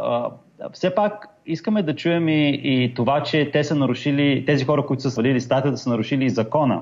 все 0.73 0.95
пак 0.95 1.27
искаме 1.45 1.83
да 1.83 1.95
чуем 1.95 2.29
и, 2.29 2.61
и 2.63 2.93
това, 2.93 3.23
че 3.23 3.51
те 3.51 3.63
са 3.63 3.75
нарушили, 3.75 4.43
тези 4.45 4.65
хора, 4.65 4.85
които 4.85 5.03
са 5.03 5.11
свалили 5.11 5.41
статията, 5.41 5.77
са 5.77 5.89
нарушили 5.89 6.29
закона. 6.29 6.81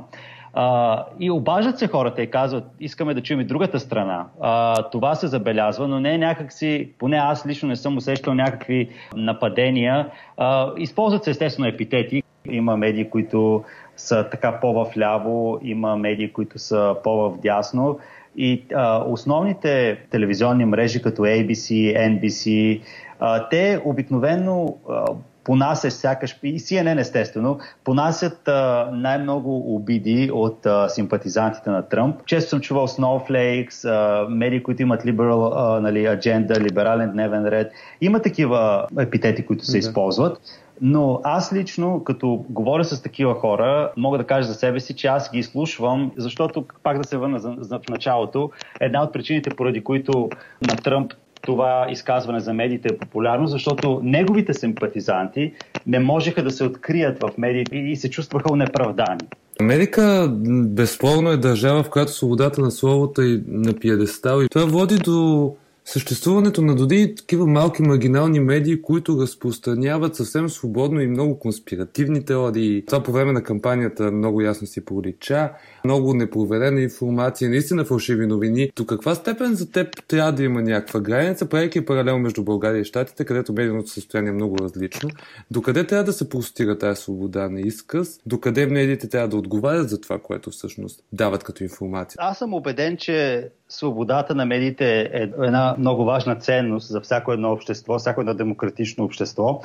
А, 0.54 1.06
и 1.20 1.32
обаждат 1.32 1.80
се 1.80 1.88
хората 1.88 2.22
и 2.22 2.32
казват, 2.32 2.64
искаме 2.80 3.14
да 3.14 3.22
чуем 3.22 3.42
и 3.42 3.46
другата 3.46 3.80
страна. 3.80 4.26
А, 4.42 4.84
това 4.90 5.16
се 5.16 5.28
забелязва, 5.28 5.88
но 5.88 6.00
не 6.00 6.14
е 6.14 6.18
някакси, 6.18 6.90
поне 7.00 7.18
аз 7.18 7.46
лично 7.46 7.70
не 7.70 7.76
съм 7.76 7.98
усещал 7.98 8.34
някакви 8.34 8.90
нападения. 9.16 10.10
А, 10.38 10.72
използват 10.78 11.24
се 11.24 11.30
естествено 11.30 11.68
епитети. 11.68 12.24
Има 12.46 12.78
медии, 12.78 13.10
които 13.10 13.64
са 13.98 14.30
така 14.32 14.60
по-вляво, 14.60 15.60
има 15.64 15.98
медии, 15.98 16.34
които 16.34 16.60
са 16.60 16.96
по-вдясно. 17.04 18.00
И 18.38 18.64
а, 18.76 19.04
основните 19.08 20.00
телевизионни 20.10 20.66
мрежи, 20.66 21.02
като 21.02 21.22
ABC, 21.22 21.98
NBC, 21.98 22.82
а, 23.22 23.50
те 23.50 23.82
обикновено 23.86 24.78
а, 24.90 25.06
понасят 25.44 25.94
сякаш, 25.94 26.40
и 26.44 26.60
CNN 26.60 27.00
естествено, 27.00 27.60
понасят 27.84 28.48
а, 28.48 28.90
най-много 28.94 29.75
обиди 29.75 30.32
от 30.34 30.66
а, 30.66 30.90
симпатизантите 30.90 31.70
на 31.70 31.82
Тръмп. 31.82 32.25
Често 32.25 32.50
съм 32.50 32.62
чувал 32.62 32.88
Snowflakes, 32.88 33.90
а, 33.90 34.30
медии, 34.30 34.63
които 34.63 34.82
имат 34.82 35.04
liberal 35.04 35.51
а, 35.56 35.82
нали, 35.82 36.06
адженда, 36.06 36.60
либерален 36.60 37.12
дневен 37.12 37.48
ред. 37.48 37.72
Има 38.01 38.22
такива 38.22 38.88
епитети, 39.00 39.46
които 39.46 39.66
се 39.66 39.72
да. 39.72 39.78
използват. 39.78 40.42
Но 40.84 41.22
аз 41.24 41.54
лично, 41.54 42.04
като 42.04 42.46
говоря 42.50 42.84
с 42.84 43.01
такива 43.01 43.36
хора, 43.36 43.92
мога 43.98 44.18
да 44.18 44.24
кажа 44.24 44.48
за 44.48 44.54
себе 44.54 44.80
си, 44.80 44.96
че 44.96 45.08
аз 45.08 45.32
ги 45.32 45.40
изслушвам, 45.40 46.12
защото, 46.18 46.66
пак 46.84 46.98
да 46.98 47.08
се 47.08 47.18
върна 47.18 47.40
за, 47.40 47.56
за 47.58 47.80
в 47.80 47.90
началото, 47.90 48.51
една 48.80 49.04
от 49.04 49.13
причините, 49.13 49.50
поради 49.50 49.84
които 49.84 50.30
на 50.62 50.75
Тръмп 50.75 51.13
това 51.41 51.88
изказване 51.89 52.39
за 52.39 52.53
медиите 52.53 52.89
е 52.93 52.98
популярно, 52.98 53.48
защото 53.48 54.01
неговите 54.03 54.53
симпатизанти 54.53 55.53
не 55.88 56.00
можеха 56.00 56.43
да 56.43 56.51
се 56.51 56.63
открият 56.63 57.24
в 57.24 57.29
медиите 57.38 57.77
и 57.77 57.95
се 57.95 58.10
чувстваха 58.10 58.53
унеправдани. 58.53 59.19
Америка 59.60 60.31
безспорно 60.65 61.29
е 61.29 61.38
държава, 61.38 61.83
в 61.83 61.89
която 61.89 62.12
свободата 62.12 62.62
на 62.62 62.71
словото 62.71 63.21
е 63.21 63.41
на 63.48 63.74
пиедестал 63.74 64.41
и 64.41 64.50
това 64.50 64.65
води 64.65 64.98
до 64.98 65.55
Съществуването 65.86 66.62
на 66.62 66.75
доди 66.75 67.15
такива 67.15 67.48
малки 67.48 67.81
маргинални 67.81 68.39
медии, 68.39 68.81
които 68.81 69.21
разпространяват 69.21 70.15
съвсем 70.15 70.50
свободно 70.50 71.01
и 71.01 71.07
много 71.07 71.39
конспиративни 71.39 72.25
теории. 72.25 72.86
Това 72.86 73.03
по 73.03 73.12
време 73.12 73.31
на 73.31 73.43
кампанията 73.43 74.12
много 74.12 74.41
ясно 74.41 74.67
си 74.67 74.86
пролича. 74.86 75.51
Много 75.86 76.14
непроверена 76.14 76.82
информация, 76.82 77.50
наистина 77.50 77.86
фалшиви 77.86 78.28
новини. 78.28 78.72
До 78.76 78.86
каква 78.86 79.16
степен 79.16 79.54
за 79.54 79.72
теб 79.72 80.08
трябва 80.08 80.32
да 80.32 80.44
има 80.44 80.62
някаква 80.62 81.00
граница, 81.00 81.50
правейки 81.50 81.86
паралел 81.86 82.20
между 82.20 82.44
България 82.44 82.82
и 82.82 82.86
Штатите, 82.86 83.26
където 83.26 83.54
медийното 83.54 83.90
състояние 83.90 84.30
е 84.30 84.34
много 84.34 84.58
различно? 84.58 85.10
Докъде 85.52 85.88
трябва 85.88 86.04
да 86.04 86.14
се 86.14 86.30
простира 86.30 86.78
тази 86.78 87.02
свобода 87.02 87.50
на 87.50 87.62
изказ? 87.62 88.20
Докъде 88.26 88.66
медиите 88.66 89.10
трябва 89.10 89.28
да 89.28 89.38
отговарят 89.38 89.90
за 89.90 90.02
това, 90.02 90.20
което 90.20 90.50
всъщност 90.50 91.04
дават 91.14 91.44
като 91.44 91.64
информация? 91.64 92.16
Аз 92.20 92.38
съм 92.38 92.54
убеден, 92.54 92.98
че 92.98 93.48
свободата 93.70 94.36
на 94.36 94.46
медиите 94.46 95.10
е 95.14 95.22
една 95.22 95.76
много 95.80 96.06
важна 96.06 96.36
ценност 96.36 96.88
за 96.88 97.02
всяко 97.02 97.32
едно 97.32 97.52
общество, 97.52 98.00
всяко 98.00 98.22
едно 98.22 98.34
демократично 98.34 99.04
общество. 99.04 99.62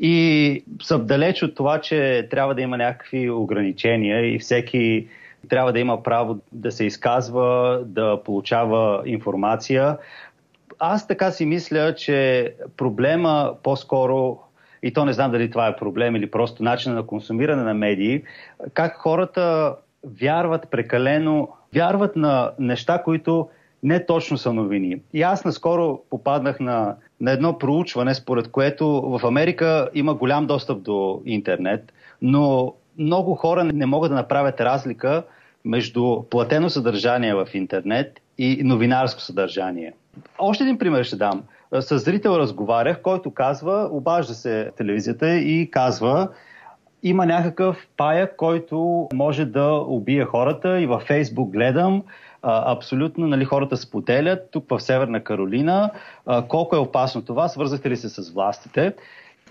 И 0.00 0.64
съм 0.82 1.06
далеч 1.06 1.42
от 1.42 1.54
това, 1.54 1.80
че 1.80 2.28
трябва 2.30 2.54
да 2.54 2.60
има 2.62 2.76
някакви 2.76 3.30
ограничения 3.30 4.34
и 4.34 4.38
всеки 4.38 5.08
трябва 5.48 5.72
да 5.72 5.80
има 5.80 6.02
право 6.02 6.38
да 6.52 6.72
се 6.72 6.84
изказва, 6.84 7.80
да 7.84 8.22
получава 8.24 9.02
информация. 9.06 9.98
Аз 10.78 11.06
така 11.06 11.30
си 11.30 11.46
мисля, 11.46 11.94
че 11.94 12.54
проблема 12.76 13.54
по-скоро, 13.62 14.38
и 14.82 14.92
то 14.92 15.04
не 15.04 15.12
знам 15.12 15.30
дали 15.30 15.50
това 15.50 15.68
е 15.68 15.76
проблем 15.76 16.16
или 16.16 16.30
просто 16.30 16.62
начин 16.62 16.94
на 16.94 17.06
консумиране 17.06 17.62
на 17.62 17.74
медии, 17.74 18.22
как 18.74 18.96
хората 18.96 19.76
вярват 20.20 20.70
прекалено, 20.70 21.48
вярват 21.74 22.16
на 22.16 22.50
неща, 22.58 23.02
които 23.02 23.48
не 23.82 24.06
точно 24.06 24.38
са 24.38 24.52
новини. 24.52 25.00
И 25.12 25.22
аз 25.22 25.44
наскоро 25.44 26.00
попаднах 26.10 26.60
на, 26.60 26.96
на 27.20 27.30
едно 27.30 27.58
проучване, 27.58 28.14
според 28.14 28.50
което 28.50 28.86
в 29.00 29.26
Америка 29.26 29.90
има 29.94 30.14
голям 30.14 30.46
достъп 30.46 30.82
до 30.82 31.22
интернет, 31.24 31.92
но 32.22 32.74
много 32.98 33.34
хора 33.34 33.64
не 33.64 33.86
могат 33.86 34.10
да 34.10 34.14
направят 34.14 34.60
разлика 34.60 35.22
между 35.64 36.22
платено 36.30 36.70
съдържание 36.70 37.34
в 37.34 37.48
интернет 37.54 38.20
и 38.38 38.64
новинарско 38.64 39.20
съдържание. 39.20 39.92
Още 40.38 40.64
един 40.64 40.78
пример 40.78 41.04
ще 41.04 41.16
дам. 41.16 41.42
С 41.80 41.98
зрител 41.98 42.30
разговарях, 42.30 43.02
който 43.02 43.30
казва, 43.30 43.88
обажда 43.92 44.34
се 44.34 44.70
телевизията 44.76 45.34
и 45.34 45.70
казва, 45.70 46.28
има 47.02 47.26
някакъв 47.26 47.86
пая, 47.96 48.36
който 48.36 49.08
може 49.12 49.44
да 49.44 49.72
убие 49.72 50.24
хората 50.24 50.80
и 50.80 50.86
във 50.86 51.02
Фейсбук 51.02 51.50
гледам, 51.50 52.02
а, 52.42 52.72
абсолютно 52.72 53.26
нали, 53.26 53.44
хората 53.44 53.76
споделят 53.76 54.50
тук 54.50 54.64
в 54.70 54.80
Северна 54.80 55.24
Каролина 55.24 55.90
а, 56.26 56.42
колко 56.42 56.76
е 56.76 56.78
опасно 56.78 57.22
това, 57.22 57.48
свързахте 57.48 57.90
ли 57.90 57.96
се 57.96 58.08
с 58.08 58.30
властите. 58.30 58.92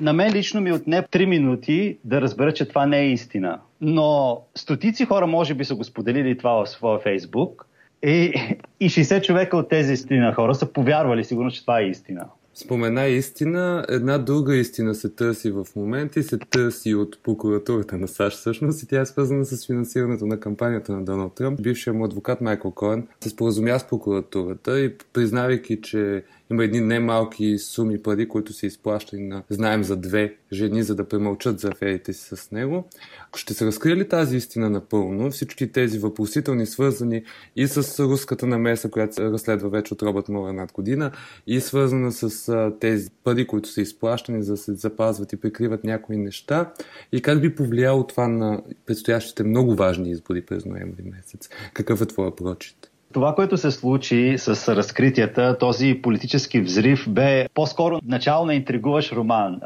На 0.01 0.13
мен 0.13 0.33
лично 0.33 0.61
ми 0.61 0.71
отне 0.71 1.03
3 1.03 1.25
минути 1.25 1.97
да 2.03 2.21
разбера, 2.21 2.53
че 2.53 2.67
това 2.67 2.85
не 2.85 2.99
е 2.99 3.11
истина. 3.11 3.59
Но 3.81 4.41
стотици 4.55 5.05
хора 5.05 5.27
може 5.27 5.53
би 5.53 5.65
са 5.65 5.75
го 5.75 5.83
споделили 5.83 6.37
това 6.37 6.51
в 6.51 6.69
своя 6.69 6.99
Фейсбук 6.99 7.67
и, 8.03 8.09
и 8.79 8.89
60 8.89 9.21
човека 9.21 9.57
от 9.57 9.69
тези 9.69 9.93
истина 9.93 10.33
хора 10.33 10.55
са 10.55 10.73
повярвали 10.73 11.23
сигурно, 11.23 11.51
че 11.51 11.61
това 11.61 11.79
е 11.79 11.83
истина 11.83 12.25
спомена 12.57 13.05
истина. 13.05 13.85
Една 13.89 14.17
друга 14.17 14.55
истина 14.55 14.95
се 14.95 15.09
търси 15.09 15.51
в 15.51 15.65
момента 15.75 16.19
и 16.19 16.23
се 16.23 16.37
търси 16.37 16.95
от 16.95 17.23
прокуратурата 17.23 17.97
на 17.97 18.07
САЩ 18.07 18.37
всъщност 18.37 18.83
и 18.83 18.87
тя 18.87 19.01
е 19.01 19.05
свързана 19.05 19.45
с 19.45 19.67
финансирането 19.67 20.25
на 20.25 20.39
кампанията 20.39 20.91
на 20.91 21.05
Доналд 21.05 21.35
Тръмп. 21.35 21.61
Бившият 21.61 21.95
му 21.95 22.05
адвокат 22.05 22.41
Майкъл 22.41 22.71
Коен 22.71 23.07
се 23.23 23.29
споразумя 23.29 23.79
с 23.79 23.87
прокуратурата 23.87 24.79
и 24.79 24.97
признавайки, 25.13 25.81
че 25.81 26.23
има 26.51 26.63
едни 26.63 26.79
немалки 26.79 27.57
суми 27.57 28.01
пари, 28.01 28.27
които 28.27 28.53
са 28.53 28.65
изплащани 28.65 29.27
на, 29.27 29.43
знаем, 29.49 29.83
за 29.83 29.97
две 29.97 30.35
жени, 30.53 30.83
за 30.83 30.95
да 30.95 31.07
премълчат 31.07 31.59
за 31.59 31.67
аферите 31.67 32.13
си 32.13 32.35
с 32.35 32.51
него. 32.51 32.87
Ще 33.35 33.53
се 33.53 33.65
разкрие 33.65 33.95
ли 33.95 34.07
тази 34.07 34.37
истина 34.37 34.69
напълно? 34.69 35.31
Всички 35.31 35.71
тези 35.71 35.99
въпросителни, 35.99 36.65
свързани 36.65 37.23
и 37.55 37.67
с 37.67 37.99
руската 38.03 38.45
намеса, 38.45 38.89
която 38.89 39.15
се 39.15 39.23
разследва 39.23 39.69
вече 39.69 39.93
от 39.93 40.01
Робът 40.01 40.29
Мора 40.29 40.53
над 40.53 40.71
година, 40.71 41.11
и 41.47 41.61
свързана 41.61 42.11
с 42.11 42.71
тези 42.79 43.09
пари, 43.23 43.47
които 43.47 43.69
са 43.69 43.81
изплащани, 43.81 44.43
за 44.43 44.53
да 44.53 44.57
се 44.57 44.73
запазват 44.73 45.33
и 45.33 45.37
прикриват 45.37 45.83
някои 45.83 46.17
неща, 46.17 46.73
и 47.11 47.21
как 47.21 47.41
би 47.41 47.55
повлияло 47.55 48.07
това 48.07 48.27
на 48.27 48.61
предстоящите 48.85 49.43
много 49.43 49.75
важни 49.75 50.11
избори 50.11 50.41
през 50.41 50.65
ноември 50.65 51.03
месец? 51.03 51.49
Какъв 51.73 52.01
е 52.01 52.05
твоя 52.05 52.35
прочит? 52.35 52.91
Това, 53.13 53.35
което 53.35 53.57
се 53.57 53.71
случи 53.71 54.37
с 54.37 54.75
разкритията, 54.75 55.57
този 55.57 56.01
политически 56.01 56.61
взрив, 56.61 57.05
бе 57.09 57.47
по-скоро 57.53 57.99
начало 58.05 58.45
на 58.45 58.55
интригуващ 58.55 59.11
роман. 59.11 59.59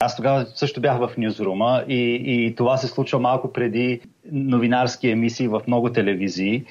Аз 0.00 0.16
тогава 0.16 0.46
също 0.54 0.80
бях 0.80 0.98
в 0.98 1.10
Ньюзрума 1.18 1.84
и, 1.88 2.22
и 2.24 2.54
това 2.54 2.76
се 2.76 2.86
случва 2.86 3.18
малко 3.18 3.52
преди 3.52 4.00
новинарски 4.32 5.08
емисии 5.08 5.48
в 5.48 5.60
много 5.66 5.92
телевизии. 5.92 6.64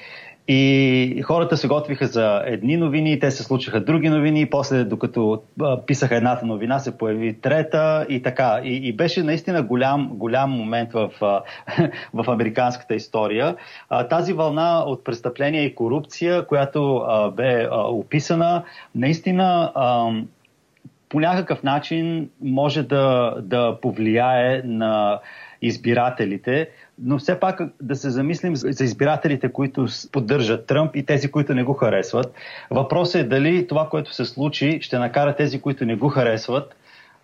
И 0.48 1.22
хората 1.24 1.56
се 1.56 1.68
готвиха 1.68 2.06
за 2.06 2.42
едни 2.46 2.76
новини, 2.76 3.18
те 3.18 3.30
се 3.30 3.42
случиха 3.42 3.80
други 3.80 4.08
новини, 4.08 4.50
после, 4.50 4.84
докато 4.84 5.42
писаха 5.86 6.16
едната 6.16 6.46
новина, 6.46 6.78
се 6.78 6.98
появи 6.98 7.40
трета 7.40 8.06
и 8.08 8.22
така. 8.22 8.60
И, 8.64 8.88
и 8.88 8.92
беше 8.92 9.22
наистина 9.22 9.62
голям, 9.62 10.10
голям 10.12 10.50
момент 10.50 10.92
в, 10.92 11.10
в 12.14 12.30
американската 12.30 12.94
история. 12.94 13.56
Тази 14.10 14.32
вълна 14.32 14.78
от 14.78 15.04
престъпления 15.04 15.64
и 15.64 15.74
корупция, 15.74 16.46
която 16.46 17.04
бе 17.36 17.68
описана, 17.70 18.62
наистина 18.94 19.72
по 21.08 21.20
някакъв 21.20 21.62
начин 21.62 22.30
може 22.40 22.82
да, 22.82 23.34
да 23.42 23.78
повлияе 23.80 24.62
на 24.64 25.20
избирателите, 25.62 26.68
но 26.98 27.18
все 27.18 27.40
пак 27.40 27.60
да 27.82 27.96
се 27.96 28.10
замислим 28.10 28.56
за 28.56 28.84
избирателите, 28.84 29.52
които 29.52 29.86
поддържат 30.12 30.66
Тръмп 30.66 30.96
и 30.96 31.06
тези, 31.06 31.30
които 31.30 31.54
не 31.54 31.62
го 31.62 31.72
харесват. 31.72 32.34
Въпросът 32.70 33.14
е 33.14 33.24
дали 33.24 33.66
това, 33.66 33.88
което 33.88 34.14
се 34.14 34.24
случи, 34.24 34.78
ще 34.82 34.98
накара 34.98 35.36
тези, 35.36 35.60
които 35.60 35.84
не 35.84 35.96
го 35.96 36.08
харесват, 36.08 36.74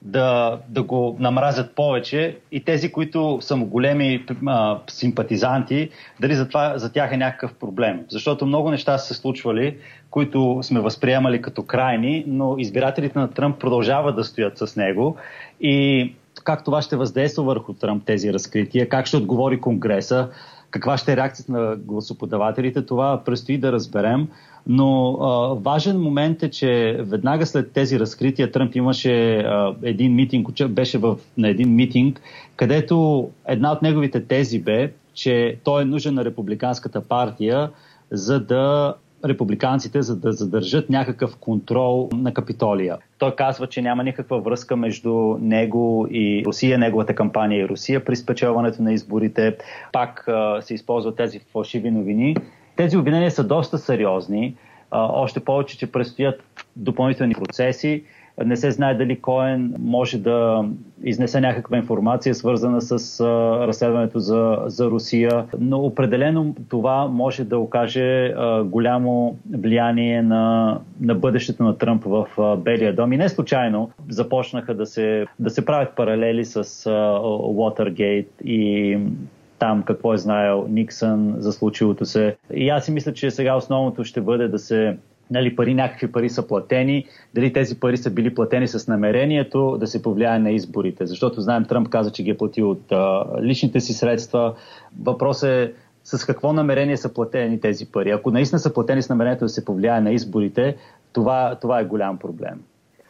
да, 0.03 0.59
да 0.69 0.83
го 0.83 1.17
намразят 1.21 1.75
повече 1.75 2.39
и 2.53 2.65
тези, 2.65 2.93
които 2.93 3.39
са 3.41 3.57
големи 3.57 4.27
а, 4.47 4.79
симпатизанти, 4.91 5.91
дали 6.21 6.35
за, 6.35 6.49
това, 6.49 6.79
за 6.79 6.93
тях 6.93 7.13
е 7.13 7.17
някакъв 7.17 7.55
проблем. 7.55 8.05
Защото 8.09 8.47
много 8.47 8.71
неща 8.71 8.99
са 8.99 9.15
се 9.15 9.21
случвали, 9.21 9.77
които 10.11 10.59
сме 10.63 10.81
възприемали 10.81 11.43
като 11.43 11.63
крайни, 11.63 12.25
но 12.27 12.55
избирателите 12.59 13.19
на 13.19 13.31
Тръмп 13.31 13.59
продължават 13.59 14.17
да 14.17 14.25
стоят 14.25 14.59
с 14.59 14.77
него 14.77 15.17
и 15.61 16.13
как 16.45 16.65
това 16.65 16.83
ще 16.83 16.97
въздейства 16.97 17.45
върху 17.45 17.73
Тръмп 17.73 18.05
тези 18.05 18.33
разкрития, 18.33 18.89
как 18.89 19.07
ще 19.07 19.17
отговори 19.17 19.61
Конгреса, 19.61 20.29
каква 20.71 20.97
ще 20.97 21.13
е 21.13 21.17
реакцията 21.17 21.53
на 21.53 21.77
гласоподавателите, 21.77 22.87
това 22.87 23.23
предстои 23.25 23.59
да 23.59 23.73
разберем. 23.73 24.29
Но 24.67 25.13
а, 25.13 25.55
важен 25.55 26.01
момент 26.01 26.43
е, 26.43 26.51
че 26.51 26.97
веднага 27.01 27.47
след 27.47 27.73
тези 27.73 28.01
разкрития 28.01 28.53
Тръмп 28.53 28.75
имаше 28.75 29.37
а, 29.37 29.75
един 29.83 30.15
митинг, 30.15 30.69
беше 30.69 30.99
в, 30.99 31.17
на 31.37 31.49
един 31.49 31.75
митинг, 31.75 32.21
където 32.57 33.29
една 33.49 33.73
от 33.73 33.83
неговите 33.83 34.25
тези 34.25 34.63
бе, 34.63 34.93
че 35.15 35.59
той 35.65 35.83
е 35.83 35.85
нужен 35.85 36.15
на 36.15 36.25
републиканската 36.25 37.01
партия, 37.01 37.71
за 38.11 38.41
да 38.41 38.95
републиканците, 39.25 40.03
за 40.03 40.17
да 40.17 40.33
задържат 40.33 40.91
някакъв 40.91 41.37
контрол 41.37 42.09
на 42.13 42.35
Капитолия. 42.35 42.99
Той 43.19 43.35
казва, 43.37 43.67
че 43.67 43.83
няма 43.83 44.05
никаква 44.05 44.41
връзка 44.41 44.77
между 44.77 45.37
него 45.41 46.07
и 46.11 46.43
Русия, 46.47 46.79
неговата 46.79 47.15
кампания 47.15 47.65
и 47.65 47.69
Русия 47.69 48.05
при 48.05 48.17
спечелването 48.17 48.83
на 48.83 48.93
изборите. 48.93 49.57
Пак 49.93 50.29
а, 50.29 50.63
се 50.63 50.75
използват 50.75 51.17
тези 51.17 51.41
фалшиви 51.53 51.91
новини. 51.91 52.37
Тези 52.77 52.97
обвинения 52.97 53.31
са 53.31 53.45
доста 53.45 53.79
сериозни, 53.79 54.57
а, 54.91 55.09
още 55.13 55.41
повече, 55.41 55.79
че 55.79 55.93
предстоят 55.93 56.43
допълнителни 56.77 57.35
процеси. 57.35 58.05
Не 58.45 58.57
се 58.57 58.71
знае 58.71 58.95
дали 58.95 59.21
Коен 59.21 59.75
може 59.79 60.19
да 60.19 60.65
изнесе 61.05 61.41
някаква 61.41 61.77
информация, 61.77 62.35
свързана 62.35 62.81
с 62.81 63.21
разследването 63.67 64.19
за, 64.19 64.59
за 64.67 64.91
Русия, 64.91 65.45
но 65.59 65.79
определено 65.79 66.55
това 66.69 67.07
може 67.07 67.45
да 67.45 67.59
окаже 67.59 68.35
голямо 68.65 69.37
влияние 69.53 70.23
на, 70.23 70.79
на 71.01 71.15
бъдещето 71.15 71.63
на 71.63 71.79
Тръмп 71.79 72.05
в 72.05 72.27
Белия 72.57 72.95
дом. 72.95 73.13
И 73.13 73.17
не 73.17 73.29
случайно 73.29 73.91
започнаха 74.09 74.75
да 74.75 74.87
се, 74.87 75.27
да 75.39 75.51
се 75.51 75.65
правят 75.65 75.97
паралели 75.97 76.45
с 76.45 76.91
Уотергейт 77.45 78.31
и 78.45 78.99
там 79.59 79.83
какво 79.83 80.15
е 80.15 80.19
знаел 80.19 80.67
Никсън 80.69 81.35
за 81.39 81.53
случилото 81.53 82.05
се. 82.05 82.37
И 82.55 82.69
аз 82.69 82.85
си 82.85 82.93
мисля, 82.93 83.13
че 83.13 83.31
сега 83.31 83.57
основното 83.57 84.05
ще 84.05 84.21
бъде 84.21 84.49
да 84.49 84.59
се 84.59 84.97
нали, 85.31 85.57
пари, 85.57 85.75
някакви 85.75 86.13
пари 86.13 86.29
са 86.29 86.47
платени, 86.47 87.07
дали 87.35 87.53
тези 87.53 87.81
пари 87.81 87.97
са 87.97 88.11
били 88.11 88.35
платени 88.35 88.69
с 88.69 88.89
намерението 88.89 89.77
да 89.81 89.87
се 89.87 90.03
повлияе 90.03 90.39
на 90.39 90.51
изборите. 90.51 91.07
Защото 91.07 91.41
знаем, 91.41 91.65
Тръмп 91.65 91.89
каза, 91.89 92.11
че 92.11 92.23
ги 92.23 92.31
е 92.31 92.37
платил 92.37 92.71
от 92.71 92.93
а, 92.93 93.25
личните 93.43 93.81
си 93.81 93.93
средства. 93.93 94.55
Въпрос 95.03 95.43
е 95.43 95.73
с 96.05 96.25
какво 96.25 96.53
намерение 96.53 96.97
са 96.97 97.15
платени 97.15 97.61
тези 97.61 97.87
пари. 97.87 98.11
Ако 98.11 98.31
наистина 98.31 98.59
са 98.59 98.75
платени 98.75 99.03
с 99.03 99.09
намерението 99.09 99.45
да 99.45 99.49
се 99.49 99.65
повлияе 99.65 100.01
на 100.01 100.13
изборите, 100.13 100.77
това, 101.13 101.59
това 101.61 101.81
е 101.81 101.85
голям 101.85 102.19
проблем. 102.19 102.61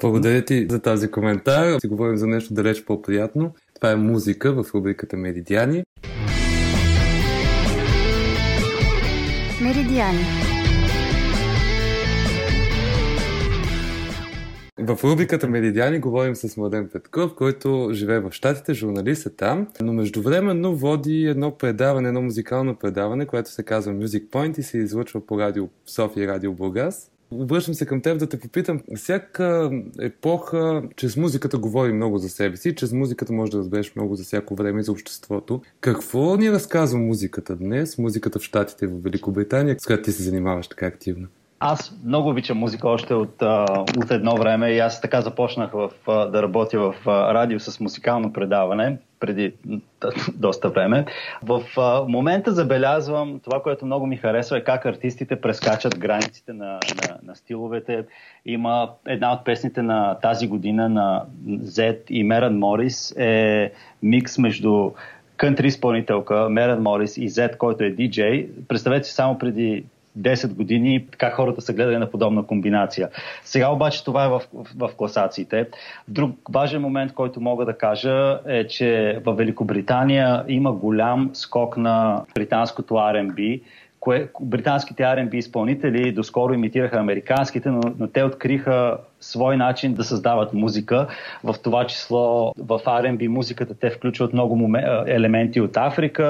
Благодаря 0.01 0.45
ти 0.45 0.67
за 0.71 0.81
тази 0.81 1.11
коментар. 1.11 1.79
Си 1.81 1.89
говорим 1.89 2.17
за 2.17 2.27
нещо 2.27 2.55
далеч 2.55 2.85
по-приятно. 2.85 3.55
Това 3.75 3.93
е 3.93 3.97
музика 3.97 4.53
в 4.53 4.75
рубриката 4.75 5.17
Меридиани. 5.17 5.83
Меридиани. 9.63 10.60
В 14.83 14.99
рубриката 15.05 15.49
Меридиани 15.49 15.99
говорим 15.99 16.37
с 16.37 16.57
Младен 16.57 16.89
Петков, 16.89 17.35
който 17.35 17.89
живее 17.93 18.21
в 18.21 18.33
Штатите, 18.33 18.75
журналист 18.75 19.27
е 19.27 19.31
там, 19.31 19.67
но 19.81 19.93
междувременно 19.93 20.77
води 20.77 21.27
едно 21.27 21.59
предаване, 21.59 22.09
едно 22.09 22.23
музикално 22.23 22.77
предаване, 22.77 23.27
което 23.27 23.51
се 23.51 23.63
казва 23.63 23.93
Music 23.93 24.29
Point 24.29 24.59
и 24.59 24.63
се 24.63 24.79
излъчва 24.79 25.27
по 25.27 25.39
радио 25.39 25.69
София 25.87 26.25
и 26.25 26.29
радио 26.29 26.53
Бургас. 26.53 27.11
Обръщам 27.31 27.75
се 27.75 27.87
към 27.87 28.01
теб 28.01 28.19
да 28.19 28.29
те 28.29 28.41
попитам. 28.41 28.81
Всяка 28.97 29.71
епоха, 30.01 30.83
чрез 30.97 31.17
музиката 31.17 31.59
говори 31.59 31.93
много 31.93 32.19
за 32.19 32.29
себе 32.29 32.57
си, 32.57 32.75
чрез 32.75 32.93
музиката 32.93 33.33
може 33.33 33.53
да 33.53 33.59
разбереш 33.59 33.97
много 33.97 34.17
за 34.17 34.25
всяко 34.25 34.55
време 34.55 34.81
и 34.81 34.85
за 34.85 34.93
обществото. 34.93 35.63
Какво 35.81 36.37
ни 36.37 36.51
разказва 36.51 36.99
музиката 36.99 37.57
днес, 37.57 37.99
музиката 37.99 38.39
в 38.39 38.43
Штатите 38.43 38.87
в 38.87 39.03
Великобритания, 39.03 39.77
с 39.79 39.87
която 39.87 40.03
ти 40.03 40.13
се 40.13 40.23
занимаваш 40.23 40.69
така 40.69 40.87
активно? 40.87 41.27
Аз 41.63 41.99
много 42.05 42.29
обичам 42.29 42.59
музика 42.59 42.89
още 42.89 43.15
от, 43.15 43.43
от 43.97 44.11
едно 44.11 44.37
време 44.37 44.71
и 44.71 44.79
аз 44.79 45.01
така 45.01 45.21
започнах 45.21 45.73
в, 45.73 45.91
да 46.07 46.43
работя 46.43 46.79
в 46.79 46.95
радио 47.07 47.61
с 47.61 47.81
музикално 47.81 48.33
предаване 48.33 48.99
преди 49.21 49.53
доста 50.35 50.69
време. 50.69 51.05
В 51.43 51.63
момента 52.09 52.53
забелязвам 52.53 53.41
това, 53.45 53.63
което 53.63 53.87
много 53.87 54.07
ми 54.07 54.17
харесва 54.17 54.59
е 54.59 54.65
как 54.65 54.87
артистите 54.87 55.41
прескачат 55.41 55.99
границите 55.99 56.53
на, 56.53 56.67
на, 56.67 57.19
на 57.23 57.37
стиловете. 57.37 58.05
Има 58.47 58.91
една 59.07 59.33
от 59.33 59.45
песните 59.45 59.83
на 59.83 60.19
тази 60.23 60.49
година 60.49 60.89
на 60.89 61.25
Z 61.49 62.11
и 62.11 62.25
Меран 62.25 62.59
Морис 62.59 63.15
е 63.17 63.73
микс 64.03 64.39
между 64.39 64.91
кънтри 65.37 65.67
изпълнителка 65.67 66.49
Меран 66.51 66.83
Морис 66.83 67.17
и 67.17 67.31
Z, 67.31 67.57
който 67.57 67.85
е 67.85 67.91
диджей. 67.91 68.49
Представете 68.69 69.09
си 69.09 69.15
само 69.15 69.39
преди 69.39 69.85
10 70.19 70.55
години 70.55 71.07
как 71.19 71.35
хората 71.35 71.61
са 71.61 71.73
гледали 71.73 71.97
на 71.97 72.11
подобна 72.11 72.47
комбинация. 72.47 73.09
Сега 73.45 73.69
обаче 73.69 74.05
това 74.05 74.25
е 74.25 74.29
в, 74.29 74.43
в, 74.53 74.67
в 74.77 74.91
класациите. 74.97 75.69
Друг 76.09 76.31
важен 76.53 76.83
момент, 76.83 77.13
който 77.13 77.41
мога 77.41 77.65
да 77.65 77.79
кажа 77.79 78.41
е, 78.47 78.67
че 78.67 79.21
в 79.27 79.35
Великобритания 79.35 80.45
има 80.49 80.73
голям 80.73 81.31
скок 81.33 81.77
на 81.77 82.25
британското 82.35 82.95
R&B 82.95 83.63
кое, 84.01 84.29
британските 84.41 85.03
R&B 85.03 85.35
изпълнители 85.35 86.13
доскоро 86.13 86.55
имитираха 86.55 86.99
американските, 86.99 87.71
но, 87.71 87.81
но 87.99 88.07
те 88.07 88.25
откриха 88.25 88.99
свой 89.21 89.57
начин 89.57 89.95
да 89.95 90.05
създават 90.05 90.55
музика. 90.55 91.07
В 91.45 91.55
това 91.63 91.87
число 91.87 92.53
в 92.59 92.81
R&B 92.85 93.29
музиката 93.29 93.75
те 93.75 93.91
включват 93.91 94.33
много 94.33 94.71
елементи 95.07 95.61
от 95.61 95.77
Африка, 95.77 96.25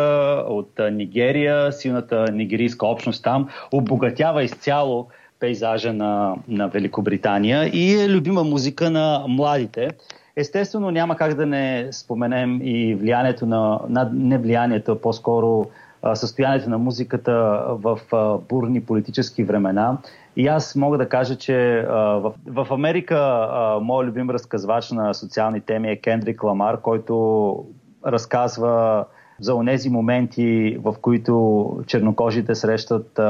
от 0.49 0.81
Нигерия, 0.93 1.73
силната 1.73 2.25
нигерийска 2.33 2.87
общност 2.87 3.25
там, 3.25 3.49
обогатява 3.73 4.45
изцяло 4.45 5.09
пейзажа 5.41 5.93
на, 5.93 6.35
на 6.49 6.69
Великобритания 6.69 7.71
и 7.73 7.95
е 7.95 8.09
любима 8.09 8.45
музика 8.45 8.91
на 8.91 9.25
младите. 9.29 9.91
Естествено, 10.37 10.91
няма 10.91 11.17
как 11.17 11.35
да 11.35 11.47
не 11.47 11.89
споменем 11.93 12.61
и 12.63 12.95
влиянието 12.95 13.47
на, 13.47 13.81
на 13.89 14.11
не 14.15 14.39
влиянието, 14.39 15.01
по-скоро 15.01 15.67
състоянието 16.15 16.71
на 16.71 16.79
музиката 16.79 17.65
в 17.69 18.01
бурни 18.49 18.85
политически 18.85 19.45
времена. 19.45 19.99
И 20.37 20.47
аз 20.47 20.77
мога 20.77 20.99
да 20.99 21.09
кажа, 21.09 21.37
че 21.37 21.87
в, 21.89 22.35
в 22.47 22.67
Америка 22.71 23.49
моят 23.83 24.09
любим 24.09 24.31
разказвач 24.31 24.91
на 24.91 25.15
социални 25.15 25.61
теми 25.61 25.91
е 25.91 25.97
Кендрик 25.97 26.43
Ламар, 26.43 26.81
който 26.81 27.65
разказва 28.07 29.05
за 29.41 29.55
онези 29.55 29.91
моменти, 29.91 30.79
в 30.83 30.95
които 31.03 31.71
чернокожите 31.87 32.55
срещат 32.55 33.21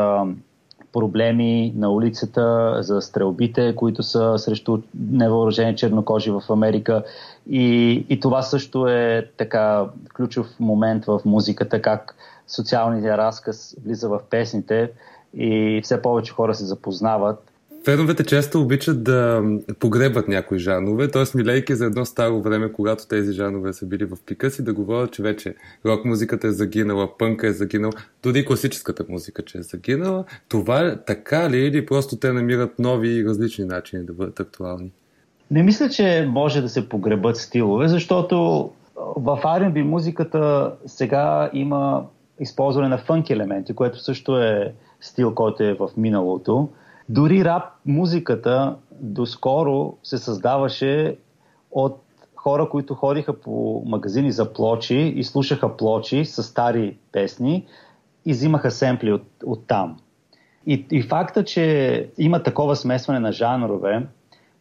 проблеми 0.92 1.72
на 1.76 1.90
улицата, 1.90 2.76
за 2.80 3.00
стрелбите, 3.00 3.76
които 3.76 4.02
са 4.02 4.38
срещу 4.38 4.78
невъоръжени 5.11 5.76
чернокожи 5.76 6.30
в 6.30 6.42
Америка. 6.50 7.02
И, 7.50 7.90
и 8.09 8.20
това 8.20 8.42
също 8.42 8.88
е 8.88 9.30
така 9.37 9.85
ключов 10.16 10.46
момент 10.61 11.04
в 11.04 11.20
музиката, 11.24 11.83
как 11.83 12.14
социалния 12.51 13.19
разказ 13.19 13.77
влиза 13.85 14.09
в 14.09 14.21
песните 14.31 14.91
и 15.35 15.81
все 15.85 16.03
повече 16.03 16.33
хора 16.33 16.55
се 16.55 16.65
запознават. 16.65 17.51
Феновете 17.85 18.25
често 18.25 18.61
обичат 18.61 19.05
да 19.05 19.43
погребат 19.79 20.29
някои 20.29 20.59
жанове, 20.59 21.09
т.е. 21.09 21.37
милейки 21.37 21.75
за 21.75 21.85
едно 21.85 22.05
старо 22.05 22.43
време, 22.43 22.73
когато 22.73 23.09
тези 23.09 23.33
жанове 23.33 23.73
са 23.73 23.87
били 23.87 24.05
в 24.05 24.17
пика 24.27 24.51
си, 24.51 24.65
да 24.65 24.73
говорят, 24.73 25.13
че 25.13 25.23
вече 25.23 25.55
рок 25.87 26.05
музиката 26.05 26.47
е 26.47 26.53
загинала, 26.53 27.19
пънка 27.19 27.47
е 27.47 27.53
загинала, 27.53 27.93
дори 28.23 28.45
класическата 28.45 29.05
музика, 29.09 29.43
че 29.43 29.59
е 29.59 29.63
загинала. 29.63 30.25
Това 30.49 30.81
е 30.81 30.97
така 31.07 31.51
ли 31.51 31.59
или 31.59 31.87
просто 31.87 32.17
те 32.17 32.33
намират 32.33 32.79
нови 32.79 33.09
и 33.09 33.25
различни 33.25 33.65
начини 33.65 34.05
да 34.05 34.13
бъдат 34.13 34.41
актуални? 34.41 34.93
Не 35.51 35.63
мисля, 35.63 35.89
че 35.89 36.29
може 36.31 36.61
да 36.61 36.69
се 36.69 36.89
погребат 36.89 37.37
стилове, 37.37 37.89
защото 37.89 38.71
в 39.17 39.41
R&B 39.45 39.83
музиката 39.83 40.73
сега 40.87 41.51
има 41.53 42.07
използване 42.40 42.88
на 42.88 42.98
фънк 42.98 43.31
елементи, 43.31 43.74
което 43.74 43.98
също 43.98 44.38
е 44.38 44.74
стил, 45.00 45.35
който 45.35 45.62
е 45.62 45.74
в 45.74 45.88
миналото. 45.96 46.68
Дори 47.09 47.44
рап 47.44 47.62
музиката 47.87 48.76
доскоро 49.00 49.96
се 50.03 50.18
създаваше 50.18 51.16
от 51.70 52.03
хора, 52.37 52.68
които 52.68 52.94
ходиха 52.94 53.40
по 53.40 53.83
магазини 53.87 54.33
за 54.33 54.53
плочи 54.53 54.98
и 55.16 55.24
слушаха 55.24 55.76
плочи 55.76 56.24
с 56.24 56.42
стари 56.42 56.96
песни 57.12 57.66
и 58.26 58.33
взимаха 58.33 58.70
семпли 58.70 59.12
от, 59.12 59.26
от 59.44 59.66
там. 59.66 59.96
И, 60.66 60.87
и 60.90 61.03
факта, 61.03 61.44
че 61.44 62.09
има 62.18 62.42
такова 62.42 62.76
смесване 62.76 63.20
на 63.20 63.33
жанрове 63.33 64.07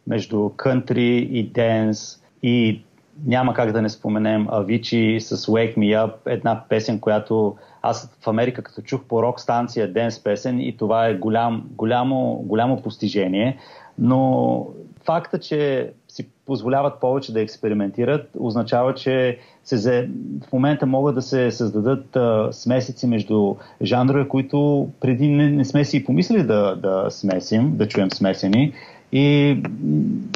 между 0.06 0.50
кънтри 0.56 1.16
и 1.16 1.50
денс, 1.50 2.22
И 2.42 2.82
няма 3.26 3.54
как 3.54 3.72
да 3.72 3.82
не 3.82 3.88
споменем 3.88 4.46
Авичи 4.50 5.18
с 5.20 5.36
Wake 5.36 5.76
Me 5.76 6.06
Up, 6.06 6.12
една 6.26 6.64
песен, 6.68 7.00
която 7.00 7.56
аз 7.82 8.16
в 8.20 8.28
Америка 8.28 8.62
като 8.62 8.82
чух 8.82 9.00
по 9.08 9.22
рок 9.22 9.40
станция 9.40 9.92
Денс 9.92 10.22
песен 10.22 10.60
и 10.60 10.76
това 10.76 11.06
е 11.06 11.14
голям, 11.14 11.68
голямо, 11.70 12.42
голямо 12.44 12.82
постижение, 12.82 13.58
но 13.98 14.66
факта, 15.04 15.38
че 15.38 15.92
си 16.08 16.28
позволяват 16.46 17.00
повече 17.00 17.32
да 17.32 17.40
експериментират, 17.40 18.30
означава, 18.38 18.94
че 18.94 19.38
се, 19.64 20.10
в 20.48 20.52
момента 20.52 20.86
могат 20.86 21.14
да 21.14 21.22
се 21.22 21.50
създадат 21.50 22.16
а, 22.16 22.48
смесици 22.52 23.06
между 23.06 23.54
жанрове, 23.82 24.28
които 24.28 24.88
преди 25.00 25.28
не, 25.28 25.50
не 25.50 25.64
сме 25.64 25.84
си 25.84 26.04
помислили 26.04 26.42
да, 26.42 26.76
да 26.76 27.06
смесим, 27.10 27.76
да 27.76 27.88
чуем 27.88 28.10
смесени. 28.10 28.72
И 29.12 29.56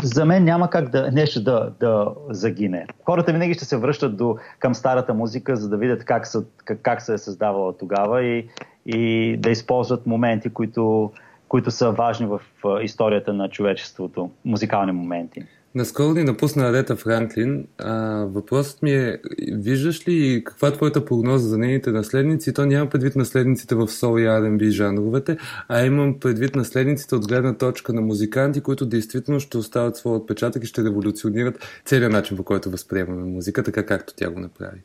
за 0.03 0.25
мен 0.25 0.45
няма 0.45 0.71
как 0.71 0.89
да, 0.89 1.11
нещо 1.11 1.43
да, 1.43 1.71
да 1.81 2.09
загине. 2.31 2.87
Хората 3.05 3.33
винаги 3.33 3.55
ще 3.55 3.65
се 3.65 3.77
връщат 3.77 4.17
до, 4.17 4.37
към 4.59 4.75
старата 4.75 5.15
музика, 5.15 5.57
за 5.57 5.69
да 5.69 5.77
видят 5.77 6.05
как, 6.05 6.27
са, 6.27 6.45
как, 6.65 6.79
как 6.83 7.03
се 7.03 7.15
е 7.15 7.19
създавала 7.19 7.77
тогава 7.77 8.23
и, 8.23 8.49
и 8.87 9.37
да 9.39 9.51
използват 9.51 10.07
моменти, 10.07 10.51
които, 10.51 11.13
които 11.49 11.71
са 11.71 11.91
важни 11.91 12.27
в 12.27 12.41
историята 12.83 13.33
на 13.33 13.49
човечеството, 13.49 14.31
музикални 14.45 14.93
моменти. 14.93 15.47
Наскоро 15.75 16.15
ни 16.15 16.25
напусна 16.25 16.69
Арета 16.69 16.97
Франклин. 16.97 17.67
А, 17.79 17.95
въпросът 18.25 18.83
ми 18.83 18.93
е, 18.93 19.19
виждаш 19.53 20.09
ли 20.09 20.43
каква 20.45 20.69
е 20.69 20.73
твоята 20.73 21.05
прогноза 21.05 21.49
за 21.49 21.59
нейните 21.59 21.91
наследници? 21.91 22.55
То 22.55 22.67
няма 22.67 22.91
предвид 22.91 23.17
наследниците 23.17 23.75
в 23.75 23.89
сол 23.89 24.19
и 24.19 24.23
R&B 24.23 24.69
жанровете, 24.69 25.37
а 25.69 25.85
имам 25.85 26.21
предвид 26.21 26.57
наследниците 26.57 27.15
от 27.15 27.29
гледна 27.29 27.55
точка 27.55 27.93
на 27.93 28.01
музиканти, 28.01 28.61
които 28.61 28.87
действително 28.87 29.41
ще 29.41 29.59
остават 29.59 29.97
своя 29.97 30.17
отпечатък 30.17 30.65
и 30.65 30.67
ще 30.67 30.85
революционират 30.85 31.81
целият 31.85 32.13
начин, 32.13 32.37
по 32.37 32.45
който 32.45 32.71
възприемаме 32.71 33.25
музика, 33.25 33.63
така 33.63 33.87
както 33.87 34.15
тя 34.17 34.31
го 34.31 34.41
направи. 34.41 34.83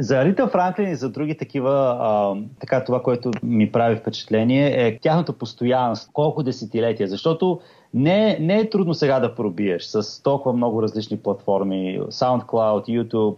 За 0.00 0.24
Рита 0.24 0.48
Франклин 0.48 0.90
и 0.90 0.96
за 0.96 1.10
други 1.10 1.36
такива, 1.36 1.96
а, 2.00 2.34
така 2.60 2.84
това, 2.84 3.02
което 3.02 3.30
ми 3.42 3.72
прави 3.72 3.96
впечатление 3.96 4.86
е 4.86 4.98
тяхното 4.98 5.32
постоянство. 5.32 6.12
Колко 6.12 6.42
десетилетия? 6.42 7.08
Защото 7.08 7.60
не, 7.94 8.38
не 8.40 8.58
е 8.58 8.70
трудно 8.70 8.94
сега 8.94 9.20
да 9.20 9.34
пробиеш 9.34 9.82
с 9.82 10.22
толкова 10.22 10.56
много 10.56 10.82
различни 10.82 11.16
платформи, 11.16 12.00
SoundCloud, 12.00 13.02
YouTube. 13.02 13.36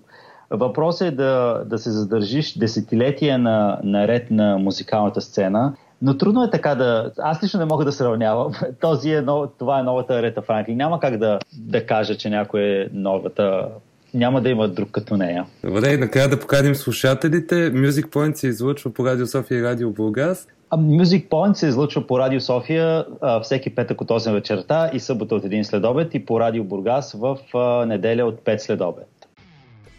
Въпросът 0.50 1.08
е 1.08 1.10
да, 1.10 1.64
да 1.66 1.78
се 1.78 1.90
задържиш 1.90 2.58
десетилетия 2.58 3.38
на, 3.38 3.80
наред 3.84 4.30
на 4.30 4.58
музикалната 4.58 5.20
сцена, 5.20 5.74
но 6.02 6.18
трудно 6.18 6.44
е 6.44 6.50
така 6.50 6.74
да... 6.74 7.12
Аз 7.18 7.42
лично 7.42 7.60
не 7.60 7.66
мога 7.66 7.84
да 7.84 7.92
сравнявам. 7.92 8.52
Този 8.80 9.12
е 9.12 9.22
нов... 9.22 9.50
Това 9.58 9.80
е 9.80 9.82
новата 9.82 10.22
Рета 10.22 10.42
Франклин. 10.42 10.76
Няма 10.76 11.00
как 11.00 11.16
да, 11.16 11.38
да 11.58 11.86
кажа, 11.86 12.16
че 12.16 12.30
някой 12.30 12.62
е 12.62 12.88
новата 12.92 13.68
няма 14.14 14.40
да 14.42 14.48
има 14.48 14.68
друг 14.68 14.90
като 14.90 15.16
нея. 15.16 15.46
Добре, 15.64 15.96
накрая 15.96 16.28
да 16.28 16.40
поканим 16.40 16.74
слушателите. 16.74 17.54
Music 17.54 18.06
Point 18.06 18.34
се 18.34 18.48
излъчва 18.48 18.92
по 18.92 19.04
Радио 19.06 19.26
София 19.26 19.58
и 19.58 19.62
Радио 19.62 19.90
Бургас. 19.90 20.46
Music 20.72 21.28
Point 21.28 21.52
се 21.52 21.66
излъчва 21.66 22.06
по 22.06 22.18
Радио 22.18 22.40
София 22.40 23.06
а, 23.20 23.40
всеки 23.40 23.74
петък 23.74 24.00
от 24.00 24.08
8 24.08 24.32
вечерта 24.32 24.90
и 24.92 25.00
събота 25.00 25.34
от 25.34 25.44
1 25.44 25.62
следобед 25.62 26.14
и 26.14 26.24
по 26.24 26.40
Радио 26.40 26.64
Бургас 26.64 27.12
в 27.12 27.38
а, 27.54 27.86
неделя 27.86 28.24
от 28.24 28.40
5 28.40 28.58
следобед. 28.58 29.08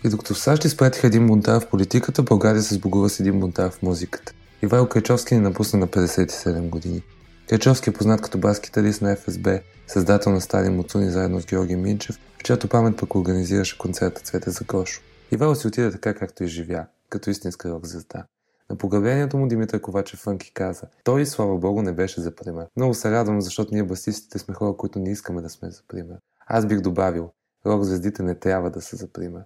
И 0.06 0.10
докато 0.10 0.34
в 0.34 0.38
САЩ 0.38 0.65
изпратиха 0.65 1.08
един 1.08 1.28
бунтар 1.28 1.62
в 1.62 1.69
политиката, 1.69 2.23
България 2.23 2.62
се 2.62 2.76
сбогува 2.76 3.10
с 3.10 3.19
един 3.19 3.39
бунтар 3.39 3.71
в 3.71 3.82
музиката. 3.82 4.34
Ивайло 4.63 4.88
Кречовски 4.88 5.36
ни 5.36 5.39
напусна 5.39 5.80
на 5.80 5.88
57 5.88 6.69
години. 6.69 7.02
Кречовски 7.49 7.89
е 7.89 7.93
познат 7.93 8.21
като 8.21 8.38
бас-китарист 8.38 9.01
на 9.01 9.15
ФСБ, 9.15 9.62
създател 9.88 10.32
на 10.32 10.41
Стари 10.41 10.69
Муцуни 10.69 11.10
заедно 11.10 11.41
с 11.41 11.45
Георги 11.45 11.75
Минчев, 11.75 12.19
в 12.39 12.43
чиято 12.43 12.69
памет 12.69 12.97
пък 12.97 13.15
организираше 13.15 13.77
концерта 13.77 14.21
Цвете 14.21 14.49
за 14.49 14.63
Гошо. 14.63 15.01
Ивайло 15.32 15.56
си 15.56 15.67
отиде 15.67 15.91
така, 15.91 16.13
както 16.13 16.43
и 16.43 16.47
живя, 16.47 16.86
като 17.10 17.29
истинска 17.29 17.69
рок 17.69 17.86
звезда. 17.86 18.25
На 18.69 18.77
погребението 18.77 19.38
му 19.38 19.47
Димитър 19.47 19.82
Ковачев 19.82 20.19
Фънки 20.19 20.53
каза 20.53 20.88
Той, 21.03 21.25
слава 21.25 21.58
богу, 21.58 21.82
не 21.82 21.93
беше 21.93 22.21
за 22.21 22.36
пример. 22.36 22.67
Много 22.75 22.93
се 22.93 23.12
радвам, 23.12 23.41
защото 23.41 23.73
ние 23.73 23.84
басистите 23.84 24.39
сме 24.39 24.53
хора, 24.53 24.77
които 24.77 24.99
не 24.99 25.12
искаме 25.12 25.41
да 25.41 25.49
сме 25.49 25.71
за 25.71 25.82
пример. 25.88 26.17
Аз 26.47 26.65
бих 26.65 26.79
добавил, 26.79 27.29
рок 27.65 27.84
звездите 27.84 28.23
не 28.23 28.36
трябва 28.36 28.69
да 28.71 28.82
са 28.82 28.95
за 28.95 29.08
пример. 29.08 29.43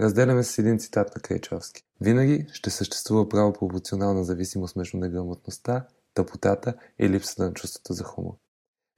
Разделяме 0.00 0.42
с 0.42 0.58
един 0.58 0.78
цитат 0.78 1.14
на 1.16 1.22
Крейчовски. 1.22 1.82
Винаги 2.00 2.46
ще 2.52 2.70
съществува 2.70 3.28
право 3.28 3.52
пропорционална 3.52 4.24
зависимост 4.24 4.76
между 4.76 4.98
неграмотността, 4.98 5.86
тъпотата 6.16 6.74
и 6.98 7.08
липсата 7.08 7.42
на 7.42 7.52
чувството 7.52 7.92
за 7.92 8.04
хумор. 8.04 8.36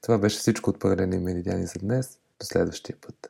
Това 0.01 0.19
беше 0.19 0.39
всичко 0.39 0.71
от 0.71 0.81
паралелни 0.81 1.19
меридиани 1.19 1.67
за 1.67 1.79
днес. 1.79 2.19
До 2.41 2.47
следващия 2.47 2.97
път. 3.01 3.27